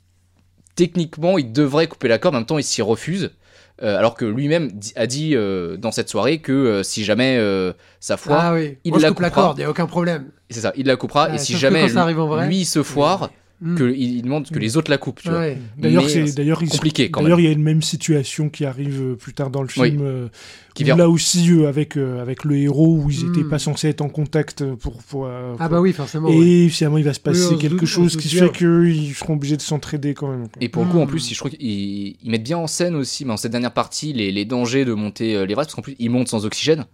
techniquement, 0.74 1.38
il 1.38 1.52
devrait 1.52 1.86
couper 1.86 2.08
la 2.08 2.18
corde, 2.18 2.34
en 2.34 2.38
même 2.38 2.46
temps, 2.46 2.58
il 2.58 2.64
s'y 2.64 2.82
refuse. 2.82 3.30
euh, 3.82 3.98
alors 3.98 4.14
que 4.14 4.24
lui-même 4.24 4.70
a 4.96 5.06
dit 5.06 5.34
euh, 5.34 5.76
dans 5.76 5.90
cette 5.92 6.08
soirée 6.08 6.38
que 6.38 6.52
euh, 6.52 6.82
si 6.82 7.04
jamais 7.04 7.38
ça 8.00 8.16
foire, 8.16 8.40
ah 8.44 8.54
oui, 8.54 8.76
il 8.84 8.90
Moi, 8.92 9.00
la 9.00 9.08
coupe 9.08 9.20
la 9.20 9.30
coupera. 9.30 9.42
corde, 9.46 9.58
il 9.58 9.62
n'y 9.62 9.64
a 9.66 9.70
aucun 9.70 9.86
problème. 9.86 10.26
c'est 10.50 10.60
ça, 10.60 10.72
il 10.76 10.86
la 10.86 10.96
coupera. 10.96 11.28
Ouais, 11.28 11.34
et 11.36 11.38
si 11.38 11.56
jamais 11.56 11.86
vrai- 11.88 12.46
lui 12.46 12.58
il 12.58 12.64
se 12.66 12.82
foire. 12.82 13.30
Que, 13.76 13.92
il, 13.94 14.16
il 14.18 14.22
demande 14.22 14.48
que 14.48 14.58
les 14.58 14.76
autres 14.76 14.90
la 14.90 14.98
coupent. 14.98 15.20
Ouais. 15.26 15.56
D'ailleurs, 15.78 16.08
c'est 16.08 16.22
euh, 16.28 16.32
d'ailleurs 16.34 16.58
compliqué, 16.60 17.10
quand 17.10 17.22
D'ailleurs, 17.22 17.38
il 17.40 17.44
y 17.44 17.48
a 17.48 17.52
une 17.52 17.62
même 17.62 17.82
situation 17.82 18.48
qui 18.50 18.64
arrive 18.64 19.00
euh, 19.00 19.14
plus 19.14 19.32
tard 19.34 19.50
dans 19.50 19.62
le 19.62 19.68
Oui. 19.76 19.90
film. 19.90 20.00
euh, 20.02 20.28
Qui 20.74 20.84
vient- 20.84 20.96
Là 20.96 21.08
aussi, 21.10 21.50
euh, 21.52 21.68
avec, 21.68 21.96
euh, 21.98 22.20
avec 22.22 22.44
le 22.44 22.56
héros, 22.56 22.96
où 23.04 23.10
ils 23.10 23.26
n'étaient 23.26 23.44
Hmm. 23.44 23.50
pas 23.50 23.58
censés 23.58 23.88
être 23.88 24.00
en 24.00 24.08
contact 24.08 24.64
pour. 24.76 24.96
pour, 25.02 25.26
Ah 25.28 25.54
pour- 25.58 25.68
bah 25.68 25.80
oui, 25.80 25.92
forcément. 25.92 26.28
ouais. 26.30 26.36
Et 26.46 26.68
finalement, 26.70 26.96
il 26.98 27.04
va 27.04 27.12
se 27.14 27.20
passer 27.20 27.46
Oui, 27.52 27.58
quelque 27.58 27.76
doute- 27.80 27.84
chose 27.88 28.12
se 28.12 28.18
qui 28.18 28.28
fait 28.28 28.50
qu'ils 28.52 29.14
seront 29.14 29.34
obligés 29.34 29.56
de 29.58 29.62
s'entraider 29.62 30.14
quand 30.14 30.28
même. 30.28 30.48
quoi. 30.48 30.62
Et 30.62 30.68
pour 30.68 30.84
le 30.84 30.90
coup, 30.90 30.98
en 30.98 31.04
Hmm. 31.04 31.08
plus, 31.08 31.30
je 31.32 31.38
crois 31.38 31.50
qu'ils 31.50 32.16
ils 32.22 32.30
mettent 32.30 32.42
bien 32.42 32.56
en 32.58 32.66
scène 32.66 32.94
aussi, 32.96 33.24
mais 33.24 33.28
dans 33.28 33.36
cette 33.36 33.52
dernière 33.52 33.74
partie, 33.74 34.12
les, 34.14 34.32
les 34.32 34.44
dangers 34.44 34.84
de 34.84 34.94
monter 34.94 35.34
l'Everest, 35.46 35.68
parce 35.68 35.74
qu'en 35.74 35.82
plus, 35.82 35.94
ils 35.98 36.10
montent 36.10 36.28
sans 36.28 36.46
oxygène. 36.46 36.86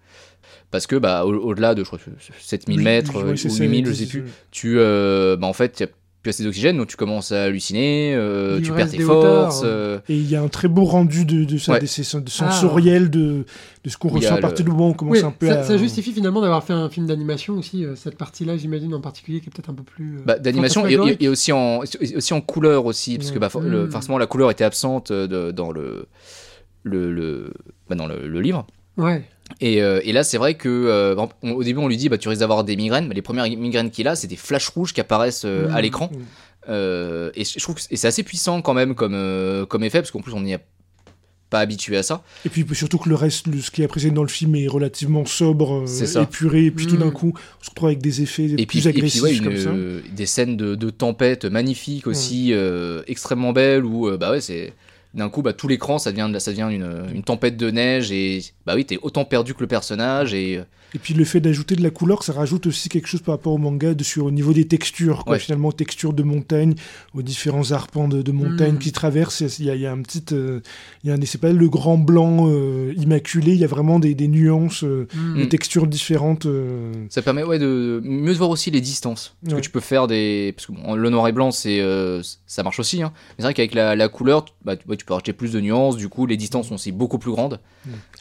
Parce 0.71 0.87
que, 0.87 0.97
bah, 0.97 1.25
au- 1.25 1.33
au-delà 1.35 1.75
de, 1.75 1.83
je 1.83 1.87
crois, 1.87 1.99
7000 2.41 2.79
Oui, 2.79 2.85
mètres 2.85 3.13
oui, 3.25 3.39
c'est 3.39 3.49
ou 3.49 3.51
ça, 3.51 3.63
8000, 3.65 3.79
ils 3.81 3.87
je 3.87 3.93
sais 3.93 4.07
plus, 4.07 4.25
tu, 4.51 4.75
euh, 4.79 5.37
bah, 5.37 5.47
en 5.47 5.53
fait, 5.55 5.81
il 5.81 5.85
n'y 5.85 5.91
a 5.91 5.93
plus 6.23 6.31
assez 6.31 6.43
d'oxygène, 6.43 6.77
donc 6.77 6.89
tu 6.89 6.97
commences 6.97 7.31
à 7.31 7.45
halluciner, 7.45 8.13
euh, 8.15 8.61
tu 8.61 8.73
perds 8.73 8.91
tes 8.91 8.99
forces. 8.99 9.63
euh, 9.65 10.01
Et 10.09 10.17
il 10.17 10.29
y 10.29 10.35
a 10.35 10.43
un 10.43 10.49
très 10.49 10.67
beau 10.69 10.85
rendu 10.85 11.25
de, 11.25 11.45
de 11.45 11.59
ça, 11.59 11.73
Ouais. 11.75 11.79
de 11.81 11.85
de 11.87 12.29
sensoriel 12.31 13.09
de, 13.09 13.45
de 13.85 13.89
ce 13.91 13.97
qu'on 13.97 14.09
ressent 14.09 14.33
à 14.33 14.37
le- 14.37 14.41
partir 14.41 14.65
du 14.65 14.71
moment 14.73 14.89
où 14.89 14.91
on 14.91 14.95
commence 14.95 15.19
Oui, 15.19 15.23
un 15.25 15.31
peu 15.31 15.47
ça, 15.47 15.61
à. 15.61 15.63
ça 15.63 15.77
justifie 15.79 16.13
finalement 16.13 16.41
d'avoir 16.41 16.65
fait 16.65 16.73
un 16.73 16.89
film 16.91 17.07
d'animation 17.07 17.55
aussi, 17.55 17.85
euh, 17.85 17.95
cette 17.95 18.17
partie-là, 18.17 18.57
j'imagine 18.57 18.93
en 18.95 19.01
particulier, 19.01 19.41
qui 19.41 19.47
est 19.47 19.51
peut-être 19.51 19.71
un 19.71 19.75
peu 19.75 19.85
plus. 19.85 20.17
euh, 20.19 20.23
bah, 20.27 20.39
d'animation 20.41 20.81
et, 20.83 20.91
fantasmagorique. 20.97 21.23
et- 21.23 21.25
et 21.27 21.29
aussi 21.29 21.53
en 21.53 21.79
aussi 22.17 22.35
en 22.35 22.41
couleur 22.41 22.85
aussi 22.87 23.17
parce 23.19 23.31
que 23.31 23.39
bah, 23.39 23.49
for- 23.49 23.63
le- 23.63 23.87
Mm. 23.87 23.91
forcément 23.93 24.19
la 24.19 24.27
couleur 24.27 24.51
était 24.51 24.65
absente 24.65 25.13
de- 25.13 25.53
dans 25.53 25.71
le 25.71 26.07
le, 26.83 27.13
le- 27.13 27.53
bah, 27.89 27.97
dans 27.97 28.07
le, 28.07 28.27
le 28.29 28.41
livre 28.41 28.67
Ouais. 28.97 29.23
Et, 29.61 29.83
euh, 29.83 30.01
et 30.05 30.13
là 30.13 30.23
c'est 30.25 30.39
vrai 30.39 30.55
que 30.55 30.69
euh, 30.69 31.17
on- 31.43 31.53
au 31.53 31.63
début 31.65 31.79
on 31.81 31.89
lui 31.89 31.97
dit 31.97 32.09
bah 32.09 32.19
tu 32.19 32.29
risques 32.29 32.41
d'avoir 32.41 32.65
des 32.65 32.77
migraines 32.77 33.09
mais 33.09 33.15
les 33.15 33.23
premières 33.23 33.45
migraines 33.45 33.91
qu'il 33.91 34.07
a 34.09 34.15
c'est 34.17 34.27
des 34.29 34.37
flashs 34.37 34.69
rouges 34.69 34.93
qui 34.93 35.01
apparaissent 35.01 35.45
euh, 35.45 35.69
à 35.73 35.81
l'écran 35.81 36.11
Mm. 36.13 36.17
Euh, 36.71 37.31
et 37.35 37.45
je 37.45 37.59
trouve 37.61 37.77
que 37.77 37.81
c'est 37.81 37.93
et 37.93 37.97
c'est 37.97 38.09
assez 38.09 38.23
puissant 38.23 38.61
quand 38.61 38.75
même 38.75 38.95
comme 38.95 39.15
euh, 39.15 39.65
comme 39.65 39.85
effet 39.85 40.01
parce 40.01 40.11
qu'en 40.11 40.21
plus 40.21 40.35
on 40.35 40.45
y 40.45 40.53
a 40.53 40.59
pas 41.49 41.61
habitué 41.61 41.97
à 41.97 42.03
ça. 42.03 42.23
Et 42.45 42.51
puis 42.51 42.67
surtout 42.75 42.99
que 42.99 43.09
le 43.09 43.15
reste, 43.15 43.47
le- 43.47 43.63
ce 43.63 43.71
qui 43.71 43.81
est 43.83 43.89
présenté 43.89 44.15
dans 44.15 44.23
le 44.23 44.29
film 44.29 44.55
est 44.55 44.67
relativement 44.69 45.25
sobre, 45.25 45.87
euh, 45.89 46.23
épuré, 46.23 46.67
et 46.67 46.71
puis 46.71 46.87
tout 46.87 46.99
d'un 46.99 47.07
Mm. 47.07 47.13
coup, 47.13 47.33
on 47.35 47.65
se 47.65 47.71
retrouve 47.71 47.89
avec 47.89 48.03
des 48.03 48.21
effets 48.21 48.45
Et 48.45 48.67
puis, 48.67 48.67
plus 48.67 48.87
et 48.87 48.91
puis, 48.91 48.99
agressifs 48.99 49.23
ouais, 49.23 49.35
une, 49.35 49.45
comme 49.45 49.57
ça. 49.57 49.71
euh, 49.71 50.03
des 50.15 50.27
scènes 50.27 50.59
de, 50.59 50.75
de 50.75 50.91
tempête 50.91 51.47
magnifiques 51.47 52.07
aussi, 52.07 52.51
euh, 52.53 53.03
extrêmement 53.07 53.55
belles, 53.55 53.87
où 53.87 54.07
euh, 54.07 54.19
bah 54.19 54.31
ouais, 54.33 54.43
c'est 54.43 54.75
d'un 55.15 55.29
coup, 55.29 55.43
bah, 55.43 55.53
tout 55.53 55.69
l'écran, 55.69 55.99
ça 55.99 56.13
devient, 56.13 56.31
ça 56.41 56.51
devient 56.51 56.69
une, 56.71 57.09
une 57.15 57.23
tempête 57.23 57.57
de 57.57 57.71
neige, 57.71 58.13
et 58.13 58.43
bah 58.67 58.75
oui, 58.75 58.85
t'es 58.85 58.99
autant 59.03 59.25
perdu 59.25 59.55
que 59.55 59.61
le 59.61 59.67
personnage, 59.67 60.35
et 60.35 60.59
euh, 60.59 60.65
Et 60.95 60.99
puis 60.99 61.13
le 61.15 61.25
fait 61.25 61.41
d'ajouter 61.41 61.77
de 61.77 61.83
la 61.83 61.91
couleur, 61.91 62.23
ça 62.23 62.33
rajoute 62.33 62.67
aussi 62.67 62.89
quelque 62.89 63.09
chose 63.09 63.21
par 63.21 63.35
rapport 63.35 63.53
au 63.53 63.59
manga 63.59 63.93
de, 63.95 64.03
sur, 64.03 64.25
au 64.25 64.31
niveau 64.31 64.53
des 64.55 64.67
textures, 64.67 65.25
quoi. 65.25 65.35
Ouais. 65.35 65.39
Finalement, 65.39 65.71
textures 65.71 66.15
de 66.15 66.23
montagne, 66.23 66.75
aux 67.15 67.21
différents 67.23 67.73
arpents 67.73 68.09
de, 68.09 68.23
de 68.23 68.33
montagne 68.33 68.77
Mm. 68.77 68.79
qui 68.79 68.93
traversent. 68.93 69.43
Il 69.59 69.67
y 69.67 69.79
y 69.79 69.87
a 69.87 69.93
un 69.93 70.01
petit, 70.03 70.25
euh, 70.33 70.61
il 71.05 71.09
y 71.09 71.13
a 71.13 71.15
un, 71.15 71.19
c'est 71.25 71.41
pas 71.41 71.53
le 71.53 71.69
grand 71.69 71.99
blanc 71.99 72.47
euh, 72.49 72.95
immaculé. 72.97 73.53
Il 73.53 73.59
y 73.59 73.65
a 73.65 73.69
vraiment 73.69 73.99
des, 73.99 74.15
des 74.15 74.29
nuances, 74.29 74.83
euh, 74.85 75.07
Mm. 75.15 75.37
des 75.37 75.49
textures 75.49 75.87
différentes. 75.87 76.47
euh. 76.47 76.93
ça 77.11 77.21
permet 77.23 77.43
ouais, 77.43 77.59
de 77.59 78.01
mieux 78.05 78.33
voir 78.33 78.51
aussi 78.51 78.71
les 78.71 78.81
distances. 78.81 79.35
Parce 79.43 79.55
Ouais. 79.55 79.61
que 79.61 79.65
tu 79.65 79.71
peux 79.71 79.81
faire 79.81 80.07
des. 80.07 80.53
Parce 80.57 80.67
que 80.67 80.73
bon, 80.73 80.95
le 80.95 81.11
noir 81.11 81.29
et 81.29 81.33
blanc, 81.33 81.51
c'est, 81.51 81.81
euh, 81.81 82.23
ça 82.47 82.63
marche 82.63 82.81
aussi, 82.81 83.03
hein. 83.03 83.13
mais 83.15 83.35
c'est 83.39 83.43
vrai 83.45 83.55
qu'avec 83.55 83.75
la, 83.75 83.95
la 83.95 84.09
couleur, 84.09 84.47
tu- 84.47 84.53
bah, 84.65 84.77
tu, 84.77 84.89
ouais, 84.89 84.97
tu 84.97 85.05
peux 85.05 85.13
rajouter 85.13 85.33
plus 85.35 85.53
de 85.53 85.61
nuances, 85.61 85.97
du 85.97 86.09
coup, 86.09 86.25
les 86.27 86.37
distances 86.39 86.69
sont 86.69 86.77
aussi 86.77 86.93
beaucoup 86.93 87.19
plus 87.19 87.31
grandes. 87.31 87.61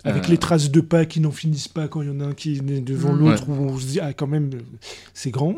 Avec 0.03 0.25
Euh, 0.25 0.27
les 0.29 0.38
traces 0.38 0.69
de 0.71 0.81
pas 0.81 1.05
qui 1.05 1.19
n'en 1.19 1.31
finissent 1.31 1.67
pas 1.67 1.88
quand 1.88 2.01
il 2.01 2.07
y 2.07 2.12
en 2.12 2.19
a 2.21 2.25
un 2.25 2.33
qui 2.33 2.56
devant 2.61 3.13
Mm. 3.13 3.19
l'autre, 3.19 3.43
où 3.49 3.53
on 3.53 3.77
se 3.77 3.85
dit, 3.85 3.99
ah, 3.99 4.13
quand 4.13 4.27
même, 4.27 4.49
c'est 5.13 5.31
grand. 5.31 5.55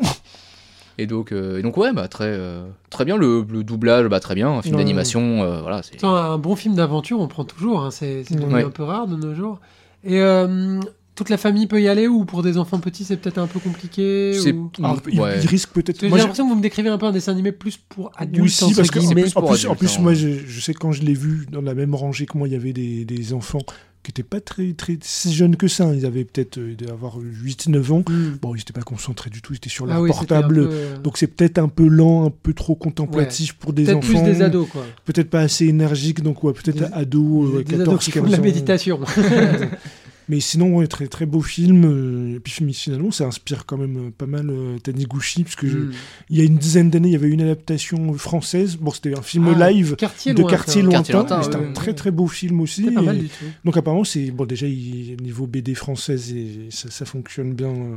Et 0.98 1.06
donc, 1.06 1.32
euh, 1.32 1.58
et 1.58 1.62
donc 1.62 1.76
ouais, 1.78 1.92
bah, 1.94 2.08
très, 2.08 2.26
euh, 2.26 2.66
très 2.90 3.04
bien. 3.06 3.16
Le, 3.16 3.44
le 3.50 3.64
doublage, 3.64 4.06
bah, 4.08 4.20
très 4.20 4.34
bien. 4.34 4.50
Un 4.50 4.62
film 4.62 4.76
d'animation, 4.76 5.42
euh, 5.42 5.62
voilà. 5.62 5.82
c'est- 5.82 6.04
un 6.04 6.36
bon 6.36 6.56
film 6.56 6.74
d'aventure, 6.74 7.20
on 7.20 7.28
prend 7.28 7.44
toujours. 7.44 7.80
hein, 7.82 7.90
c'est 7.90 8.24
c'est 8.28 8.38
Ouais. 8.38 8.64
un 8.64 8.70
peu 8.70 8.82
rare 8.82 9.06
de 9.06 9.16
nos 9.16 9.34
jours. 9.34 9.60
Et 10.04 10.20
euh, 10.20 10.78
toute 11.14 11.30
la 11.30 11.36
famille 11.38 11.66
peut 11.66 11.80
y 11.80 11.88
aller 11.88 12.06
ou 12.06 12.24
pour 12.26 12.42
des 12.42 12.58
enfants 12.58 12.80
petits, 12.80 13.04
c'est 13.04 13.16
peut-être 13.16 13.38
un 13.38 13.46
peu 13.46 13.60
compliqué 13.60 14.32
C'est- 14.34 14.52
ou... 14.52 14.70
Alors, 14.78 14.98
il, 15.10 15.18
Ouais. 15.20 15.38
il 15.42 15.46
risque 15.46 15.70
peut-être. 15.70 16.00
J'ai 16.00 16.08
Moi, 16.08 16.18
j'ai- 16.18 16.22
l'impression 16.24 16.44
que 16.44 16.50
vous 16.50 16.56
me 16.56 16.62
décrivez 16.62 16.88
un 16.90 16.98
peu 16.98 17.06
un 17.06 17.12
dessin 17.12 17.32
animé 17.32 17.52
plus 17.52 17.76
pour 17.78 18.10
adultes. 18.16 18.42
Oui, 18.44 18.50
si, 18.50 18.74
parce 18.74 18.90
que 18.90 18.98
en 18.98 19.08
plus 19.10 19.36
en 19.36 19.40
pour 19.40 19.50
plus, 19.52 19.66
en 19.66 19.72
adultes, 19.72 19.78
plus 19.78 19.98
moi, 20.00 20.12
je, 20.14 20.28
je 20.46 20.60
sais 20.60 20.74
que 20.74 20.78
quand 20.78 20.92
je 20.92 21.02
l'ai 21.02 21.14
vu 21.14 21.46
dans 21.50 21.62
la 21.62 21.74
même 21.74 21.94
rangée 21.94 22.26
que 22.26 22.36
moi, 22.36 22.46
il 22.48 22.52
y 22.52 22.56
avait 22.56 22.72
des, 22.74 23.04
des 23.06 23.32
enfants 23.32 23.60
qui 24.02 24.10
n'étaient 24.10 24.22
pas 24.22 24.40
très, 24.40 24.72
très 24.72 24.96
si 25.02 25.34
jeunes 25.34 25.56
que 25.56 25.68
ça. 25.68 25.94
Ils 25.94 26.06
avaient 26.06 26.24
peut-être 26.24 26.58
euh, 26.58 26.74
d'avoir 26.74 27.18
8-9 27.18 27.92
ans. 27.92 28.02
Mm. 28.08 28.38
Bon, 28.40 28.54
ils 28.54 28.58
n'étaient 28.58 28.72
pas 28.72 28.80
concentrés 28.82 29.28
du 29.30 29.42
tout, 29.42 29.52
ils 29.52 29.56
étaient 29.56 29.68
sur 29.68 29.86
leur 29.86 29.96
Ah 29.96 30.00
oui, 30.00 30.10
un 30.10 30.12
portable. 30.12 30.54
peu, 30.54 30.68
euh, 30.72 30.96
Donc 30.98 31.18
c'est 31.18 31.26
peut-être 31.26 31.58
un 31.58 31.68
peu 31.68 31.86
lent, 31.86 32.26
un 32.26 32.30
peu 32.30 32.54
trop 32.54 32.74
contemplatif 32.74 33.54
pour 33.54 33.72
des 33.72 33.84
peut-être 33.84 33.98
enfants. 33.98 34.22
plus 34.22 34.32
des 34.32 34.42
ados, 34.42 34.68
quoi. 34.70 34.84
Peut-être 35.04 35.28
pas 35.30 35.40
assez 35.40 35.66
énergique, 35.66 36.22
donc 36.22 36.42
ouais, 36.44 36.52
peut-être 36.52 36.84
ados, 36.92 37.54
euh, 37.54 37.58
des 37.58 37.64
14, 37.76 37.88
ados 37.88 38.04
qui 38.04 38.10
font 38.12 38.20
de 38.20 38.24
15 38.26 38.32
la 38.32 38.38
ans. 38.38 38.42
méditation. 38.42 39.00
Mais 40.30 40.38
sinon, 40.40 40.76
ouais, 40.76 40.86
très, 40.86 41.08
très 41.08 41.26
beau 41.26 41.40
film. 41.42 41.84
euh, 41.84 42.36
Et 42.36 42.40
puis 42.40 42.52
finalement, 42.72 43.10
ça 43.10 43.26
inspire 43.26 43.66
quand 43.66 43.76
même 43.76 43.96
euh, 43.96 44.10
pas 44.16 44.26
mal 44.26 44.48
euh, 44.48 44.78
Taniguchi, 44.78 45.42
parce 45.42 45.56
que 45.56 45.66
je- 45.66 45.78
Mm. 45.78 45.92
il 46.30 46.38
y 46.38 46.40
a 46.40 46.44
une 46.44 46.56
dizaine 46.56 46.88
d'années, 46.88 47.08
il 47.08 47.12
y 47.12 47.16
avait 47.16 47.28
une 47.28 47.40
adaptation 47.42 48.12
française. 48.14 48.76
Bon, 48.80 48.92
c'était 48.92 49.18
un 49.18 49.22
film 49.22 49.48
Ah, 49.60 49.70
live 49.70 49.96
Quartier 49.96 50.32
de 50.32 50.42
quartier 50.44 50.82
lointain. 50.82 50.98
Quartier 50.98 51.14
lointain, 51.14 51.36
mais 51.38 51.42
C'était 51.44 51.56
ouais, 51.56 51.64
un 51.64 51.66
ouais. 51.68 51.72
très 51.74 51.94
très 51.94 52.10
beau 52.12 52.28
film 52.28 52.60
aussi. 52.60 52.84
C'est 52.84 52.92
pas 52.92 53.02
mal 53.02 53.16
et- 53.16 53.20
du 53.22 53.28
tout. 53.28 53.44
Donc 53.64 53.76
apparemment, 53.76 54.04
c'est 54.04 54.30
bon 54.30 54.46
déjà 54.46 54.66
il, 54.68 55.16
niveau 55.20 55.46
BD 55.48 55.74
française 55.74 56.32
et 56.32 56.68
ça, 56.70 56.90
ça 56.90 57.04
fonctionne 57.04 57.52
bien 57.54 57.68
euh, 57.68 57.96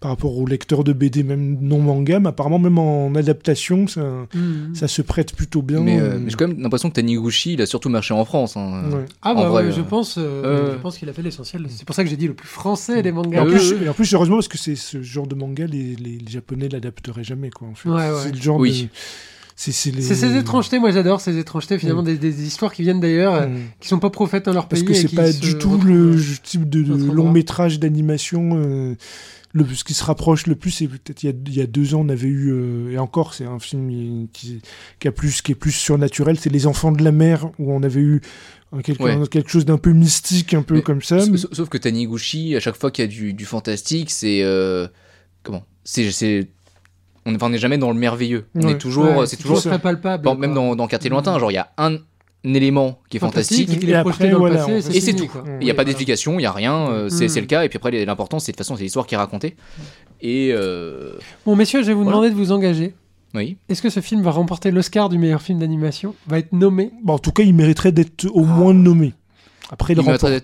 par 0.00 0.10
rapport 0.10 0.36
aux 0.36 0.46
lecteurs 0.46 0.84
de 0.84 0.92
BD 0.92 1.22
même 1.22 1.56
non 1.62 1.78
manga, 1.80 2.20
mais 2.20 2.28
apparemment 2.28 2.58
même 2.58 2.78
en 2.78 3.14
adaptation, 3.14 3.86
ça, 3.86 4.26
Mm. 4.34 4.74
ça 4.74 4.86
se 4.88 5.00
prête 5.02 5.34
plutôt 5.34 5.62
bien. 5.62 5.80
Mais, 5.80 5.98
euh, 5.98 6.12
euh, 6.14 6.18
mais 6.20 6.30
j'ai 6.30 6.36
quand 6.36 6.48
même 6.48 6.60
l'impression 6.60 6.90
que 6.90 6.94
Taniguchi, 6.94 7.54
il 7.54 7.62
a 7.62 7.66
surtout 7.66 7.88
marché 7.88 8.12
en 8.12 8.24
France. 8.26 8.56
hein. 8.58 8.82
ouais. 8.92 9.04
Ah 9.22 9.32
En 9.32 9.34
bah 9.34 9.48
vrai, 9.48 9.62
ouais, 9.64 9.68
euh, 9.70 9.72
je 9.76 9.80
pense, 9.80 10.18
euh, 10.18 10.22
euh, 10.44 10.72
je 10.74 10.78
pense 10.82 10.98
qu'il 10.98 11.08
a 11.08 11.12
fait 11.14 11.22
l'essentiel. 11.22 11.66
C'est 11.76 11.84
pour 11.84 11.94
ça 11.94 12.04
que 12.04 12.10
j'ai 12.10 12.16
dit 12.16 12.26
le 12.28 12.34
plus 12.34 12.48
français 12.48 13.02
des 13.02 13.08
Et 13.08 13.12
mangas. 13.12 13.42
en, 13.42 13.46
plus, 13.46 13.72
euh, 13.72 13.84
et 13.84 13.88
en 13.88 13.92
plus, 13.94 14.12
heureusement, 14.14 14.36
parce 14.36 14.48
que 14.48 14.58
c'est 14.58 14.76
ce 14.76 15.00
genre 15.02 15.26
de 15.26 15.34
manga, 15.34 15.66
les, 15.66 15.96
les, 15.96 16.18
les 16.18 16.30
Japonais 16.30 16.68
l'adapteraient 16.68 17.24
jamais. 17.24 17.50
Quoi, 17.50 17.68
en 17.68 17.74
fait. 17.74 17.88
Ouais, 17.88 17.94
ouais. 18.10 18.20
C'est 18.24 18.34
le 18.34 18.40
genre 18.40 18.58
Oui. 18.58 18.82
de. 18.84 18.88
C'est 19.56 19.90
les... 19.94 20.00
Ces 20.00 20.36
étrangetés, 20.38 20.78
moi 20.78 20.90
j'adore 20.90 21.20
ces 21.20 21.36
étrangetés, 21.36 21.78
finalement, 21.78 22.00
Mm. 22.00 22.06
des, 22.06 22.16
des 22.16 22.46
histoires 22.46 22.72
qui 22.72 22.80
viennent 22.80 22.98
d'ailleurs, 23.00 23.34
euh, 23.34 23.46
Mm. 23.46 23.58
qui 23.78 23.88
sont 23.88 23.98
pas 23.98 24.08
prophètes 24.08 24.46
dans 24.46 24.54
leur 24.54 24.68
Parce 24.68 24.82
pays. 24.82 24.88
que 24.94 24.98
et 24.98 25.02
c'est 25.08 25.14
pas 25.14 25.30
du 25.32 25.58
tout 25.58 25.76
le 25.84 26.14
euh, 26.16 26.22
type 26.42 26.66
de, 26.70 26.80
long 27.12 27.30
métrage 27.30 27.78
d'animation. 27.78 28.52
euh, 28.54 28.94
le, 29.52 29.64
ce 29.66 29.82
qui 29.84 29.94
se 29.94 30.04
rapproche 30.04 30.46
le 30.46 30.54
plus, 30.54 30.70
c'est 30.70 30.86
peut-être 30.86 31.22
il, 31.22 31.26
y 31.26 31.28
a- 31.30 31.36
il 31.46 31.54
y 31.56 31.60
a 31.60 31.66
deux 31.66 31.94
ans, 31.94 32.02
on 32.04 32.08
avait 32.08 32.28
eu, 32.28 32.52
euh, 32.52 32.90
et 32.92 32.98
encore, 32.98 33.34
c'est 33.34 33.44
un 33.46 33.58
film 33.58 34.28
qui, 34.32 34.62
qui, 35.00 35.08
a 35.08 35.12
plus, 35.12 35.42
qui 35.42 35.52
est 35.52 35.56
plus 35.56 35.72
surnaturel, 35.72 36.38
c'est 36.38 36.50
Les 36.50 36.66
Enfants 36.68 36.92
de 36.92 37.02
la 37.02 37.10
Mer, 37.12 37.50
où 37.58 37.72
on 37.72 37.82
avait 37.82 38.00
eu 38.00 38.20
quelque, 38.84 39.02
Ouais. 39.02 39.26
quelque 39.28 39.50
chose 39.50 39.64
d'un 39.64 39.78
peu 39.78 39.90
mystique, 39.92 40.54
un 40.54 40.62
peu 40.62 40.74
Mais 40.76 40.82
comme 40.82 41.02
ça. 41.02 41.18
Sauf, 41.20 41.28
mais- 41.30 41.38
sauf 41.54 41.68
que 41.68 41.78
Taniguchi, 41.78 42.54
à 42.54 42.60
chaque 42.60 42.76
fois 42.76 42.90
qu'il 42.92 43.04
y 43.04 43.08
a 43.08 43.10
du, 43.10 43.32
du 43.32 43.44
fantastique, 43.44 44.10
c'est. 44.10 44.42
euh, 44.42 44.86
comment? 45.42 45.64
C'est. 45.84 46.10
c'est- 46.12 46.48
On 47.26 47.48
n'est 47.50 47.58
jamais 47.58 47.76
dans 47.76 47.90
le 47.92 47.98
merveilleux. 47.98 48.46
On 48.54 48.62
Ouais. 48.62 48.72
est 48.72 48.78
toujours. 48.78 49.04
ouais, 49.16 49.26
c'est 49.26 49.36
toujours. 49.36 49.60
très 49.60 49.78
palpable. 49.78 50.26
Même 50.38 50.54
dans, 50.54 50.74
dans 50.74 50.86
Quartier 50.88 51.10
Mm. 51.10 51.14
Lointain, 51.14 51.38
genre, 51.38 51.50
il 51.50 51.54
y 51.54 51.58
a 51.58 51.70
un, 51.76 51.98
élément 52.44 52.98
qui 53.08 53.16
est 53.18 53.20
fantastique. 53.20 53.68
et 53.84 53.94
après, 53.94 54.30
voilà, 54.32 54.56
passé, 54.56 54.80
c'est 54.80 54.96
Et 54.96 55.00
c'est 55.00 55.12
fini, 55.12 55.26
tout. 55.26 55.32
quoi. 55.32 55.44
Il 55.60 55.64
n'y 55.64 55.70
a 55.70 55.74
pas 55.74 55.84
d'explication, 55.84 56.34
il 56.34 56.38
n'y 56.38 56.46
a 56.46 56.52
rien, 56.52 56.88
euh, 56.90 57.08
c'est 57.08 57.26
Mm. 57.26 57.28
c'est 57.28 57.40
le 57.40 57.46
cas. 57.46 57.64
Et 57.64 57.68
puis 57.68 57.76
après, 57.76 58.04
l'important, 58.04 58.38
c'est 58.38 58.52
de 58.52 58.56
toute 58.56 58.64
façon, 58.64 58.76
c'est 58.76 58.82
l'histoire 58.84 59.06
qui 59.06 59.14
est 59.14 59.18
racontée. 59.18 59.56
Et. 60.22 60.50
euh, 60.52 61.12
Bon, 61.46 61.56
messieurs, 61.56 61.82
je 61.82 61.88
vais 61.88 61.92
vous 61.94 62.02
Voilà. 62.04 62.16
demander 62.18 62.30
de 62.30 62.36
vous 62.36 62.52
engager. 62.52 62.94
oui. 63.34 63.56
Est-ce 63.68 63.82
que 63.82 63.90
ce 63.90 64.00
film 64.00 64.22
va 64.22 64.30
remporter 64.30 64.70
l'Oscar 64.70 65.08
du 65.08 65.18
meilleur 65.18 65.42
film 65.42 65.58
d'animation 65.58 66.14
Va 66.26 66.38
être 66.38 66.52
nommé? 66.52 66.90
Bon, 67.04 67.14
en 67.14 67.18
tout 67.18 67.32
cas, 67.32 67.42
il 67.42 67.54
mériterait 67.54 67.92
d'être 67.92 68.26
au 68.32 68.44
moins 68.44 68.74
nommé. 68.74 69.12
Après, 69.72 69.94
Il 69.94 69.96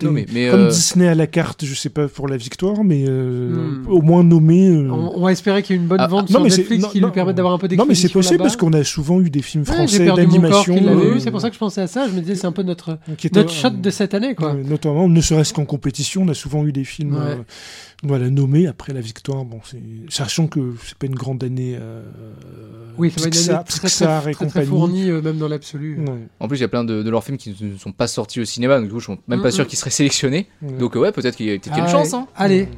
nommé. 0.02 0.24
Mais, 0.32 0.48
Comme 0.50 0.60
euh, 0.60 0.68
Disney 0.68 1.08
à 1.08 1.14
la 1.16 1.26
carte, 1.26 1.64
je 1.64 1.74
sais 1.74 1.88
pas 1.88 2.06
pour 2.06 2.28
la 2.28 2.36
victoire, 2.36 2.84
mais 2.84 3.04
euh, 3.08 3.50
Hmm. 3.50 3.86
au 3.88 4.00
moins 4.00 4.22
nommé. 4.22 4.68
euh, 4.68 4.88
on, 4.90 5.12
on 5.16 5.20
va 5.22 5.32
espérer 5.32 5.62
qu'il 5.64 5.74
y 5.74 5.78
ait 5.78 5.82
une 5.82 5.88
bonne 5.88 5.98
Ah, 6.00 6.06
vente 6.06 6.30
non, 6.30 6.44
sur 6.48 6.56
Netflix 6.58 6.82
non, 6.84 6.88
qui 6.90 7.00
non, 7.00 7.08
lui 7.08 7.14
permette 7.14 7.34
d'avoir 7.36 7.52
un 7.54 7.58
peu 7.58 7.66
Non, 7.74 7.86
mais 7.86 7.94
c'est 7.96 8.08
possible 8.08 8.38
parce 8.38 8.56
qu'on 8.56 8.72
a 8.72 8.84
souvent 8.84 9.20
eu 9.20 9.28
des 9.30 9.42
films 9.42 9.64
français 9.64 10.06
d'animation. 10.06 10.76
euh, 10.76 11.18
c'est 11.18 11.30
pour 11.32 11.40
ça 11.40 11.48
que 11.48 11.54
je 11.54 11.58
pensais 11.58 11.80
à 11.80 11.86
ça. 11.88 12.06
Je 12.08 12.12
me 12.14 12.20
disais, 12.20 12.36
c'est 12.36 12.46
un 12.46 12.52
peu 12.52 12.62
notre, 12.62 12.98
notre 13.34 13.52
shot 13.52 13.70
de 13.70 13.90
cette 13.90 14.14
année, 14.14 14.34
quoi. 14.36 14.54
euh, 14.54 14.62
notamment, 14.62 15.08
ne 15.08 15.20
serait-ce 15.20 15.52
qu'en 15.52 15.64
compétition, 15.64 16.22
on 16.22 16.28
a 16.28 16.34
souvent 16.34 16.64
eu 16.64 16.70
des 16.72 16.84
films 16.84 17.14
Ouais. 17.16 17.20
euh, 17.22 17.36
voilà, 18.02 18.28
nommés 18.30 18.66
après 18.66 18.92
la 18.92 19.00
victoire. 19.00 19.44
Bon, 19.44 19.58
sachant 20.08 20.46
que 20.46 20.74
c'est 20.86 20.96
pas 20.98 21.06
une 21.06 21.14
grande 21.14 21.42
année. 21.42 21.76
euh, 21.80 22.02
Oui, 22.98 23.10
ça 23.10 23.20
va 23.20 23.26
être 23.28 23.34
une 23.34 23.40
Pixar, 23.40 23.56
année 23.56 23.64
très, 23.66 23.78
très, 23.78 23.88
Pixar 23.88 24.22
très, 24.22 24.30
et 24.30 24.34
très, 24.34 24.46
très 24.46 24.60
compagnie. 24.60 24.68
fournie, 24.68 25.10
euh, 25.10 25.22
même 25.22 25.38
dans 25.38 25.48
l'absolu. 25.48 25.98
Ouais, 26.00 26.12
En 26.40 26.48
plus, 26.48 26.58
il 26.58 26.60
y 26.60 26.64
a 26.64 26.68
plein 26.68 26.84
de, 26.84 27.02
de 27.02 27.10
leurs 27.10 27.24
films 27.24 27.38
qui 27.38 27.56
ne 27.60 27.76
sont 27.76 27.92
pas 27.92 28.06
sortis 28.06 28.40
au 28.40 28.44
cinéma, 28.44 28.76
donc 28.78 28.86
du 28.88 28.92
coup, 28.92 29.00
je 29.00 29.06
même 29.28 29.42
pas 29.42 29.48
Mm, 29.48 29.52
sûr 29.52 29.64
mm. 29.64 29.68
qu'ils 29.68 29.78
seraient 29.78 29.90
sélectionnés. 29.90 30.46
ouais. 30.62 30.72
Donc, 30.72 30.96
euh, 30.96 31.00
ouais, 31.00 31.12
peut-être 31.12 31.36
qu'il 31.36 31.46
y 31.46 31.50
a, 31.50 31.58
peut-être 31.58 31.72
qu'il 31.74 31.82
une 31.82 31.88
chance. 31.88 32.14
hein. 32.14 32.26
Allez, 32.36 32.68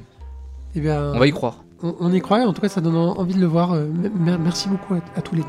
eh 0.75 0.81
bien, 0.81 1.13
On 1.15 1.19
va 1.19 1.27
y 1.27 1.33
croire. 1.33 1.65
on, 1.83 1.95
on 2.01 2.13
y 2.13 2.21
croit. 2.21 2.41
En 2.47 2.53
tout 2.53 2.61
cas, 2.61 2.69
ça 2.69 2.81
donne 2.81 2.97
envie 2.97 3.35
de 3.35 3.41
le 3.41 3.47
voir. 3.47 3.73
Euh, 3.73 3.87
mer- 4.19 4.39
Merci 4.39 4.69
beaucoup 4.69 4.95
à, 4.95 4.99
à 5.17 5.21
tous 5.23 5.35
les 5.35 5.43
deux. 5.43 5.49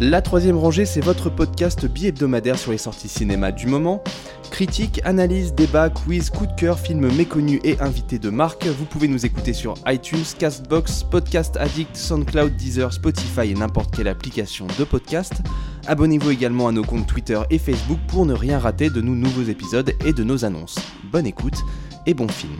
La 0.00 0.22
troisième 0.22 0.56
rangée, 0.56 0.84
c'est 0.86 1.00
votre 1.00 1.28
podcast 1.28 1.84
bi-hebdomadaire 1.86 2.56
sur 2.56 2.70
les 2.70 2.78
sorties 2.78 3.08
cinéma 3.08 3.50
du 3.50 3.66
moment. 3.66 4.00
Critique, 4.52 5.00
analyse, 5.04 5.54
débat, 5.54 5.90
quiz, 5.90 6.30
coup 6.30 6.46
de 6.46 6.52
cœur, 6.56 6.78
films 6.78 7.12
méconnus 7.16 7.60
et 7.64 7.80
invités 7.80 8.20
de 8.20 8.30
marque. 8.30 8.64
Vous 8.66 8.84
pouvez 8.84 9.08
nous 9.08 9.26
écouter 9.26 9.52
sur 9.52 9.74
iTunes, 9.88 10.22
Castbox, 10.38 11.02
Podcast 11.02 11.56
Addict, 11.56 11.96
SoundCloud, 11.96 12.54
Deezer, 12.56 12.92
Spotify 12.92 13.50
et 13.50 13.54
n'importe 13.54 13.96
quelle 13.96 14.06
application 14.08 14.68
de 14.78 14.84
podcast. 14.84 15.32
Abonnez-vous 15.88 16.30
également 16.30 16.68
à 16.68 16.72
nos 16.72 16.84
comptes 16.84 17.06
Twitter 17.06 17.40
et 17.48 17.58
Facebook 17.58 17.98
pour 18.08 18.26
ne 18.26 18.34
rien 18.34 18.58
rater 18.58 18.90
de 18.90 19.00
nos 19.00 19.14
nouveaux 19.14 19.44
épisodes 19.44 19.90
et 20.04 20.12
de 20.12 20.22
nos 20.22 20.44
annonces. 20.44 20.76
Bonne 21.10 21.26
écoute 21.26 21.56
et 22.04 22.12
bon 22.12 22.28
film. 22.28 22.58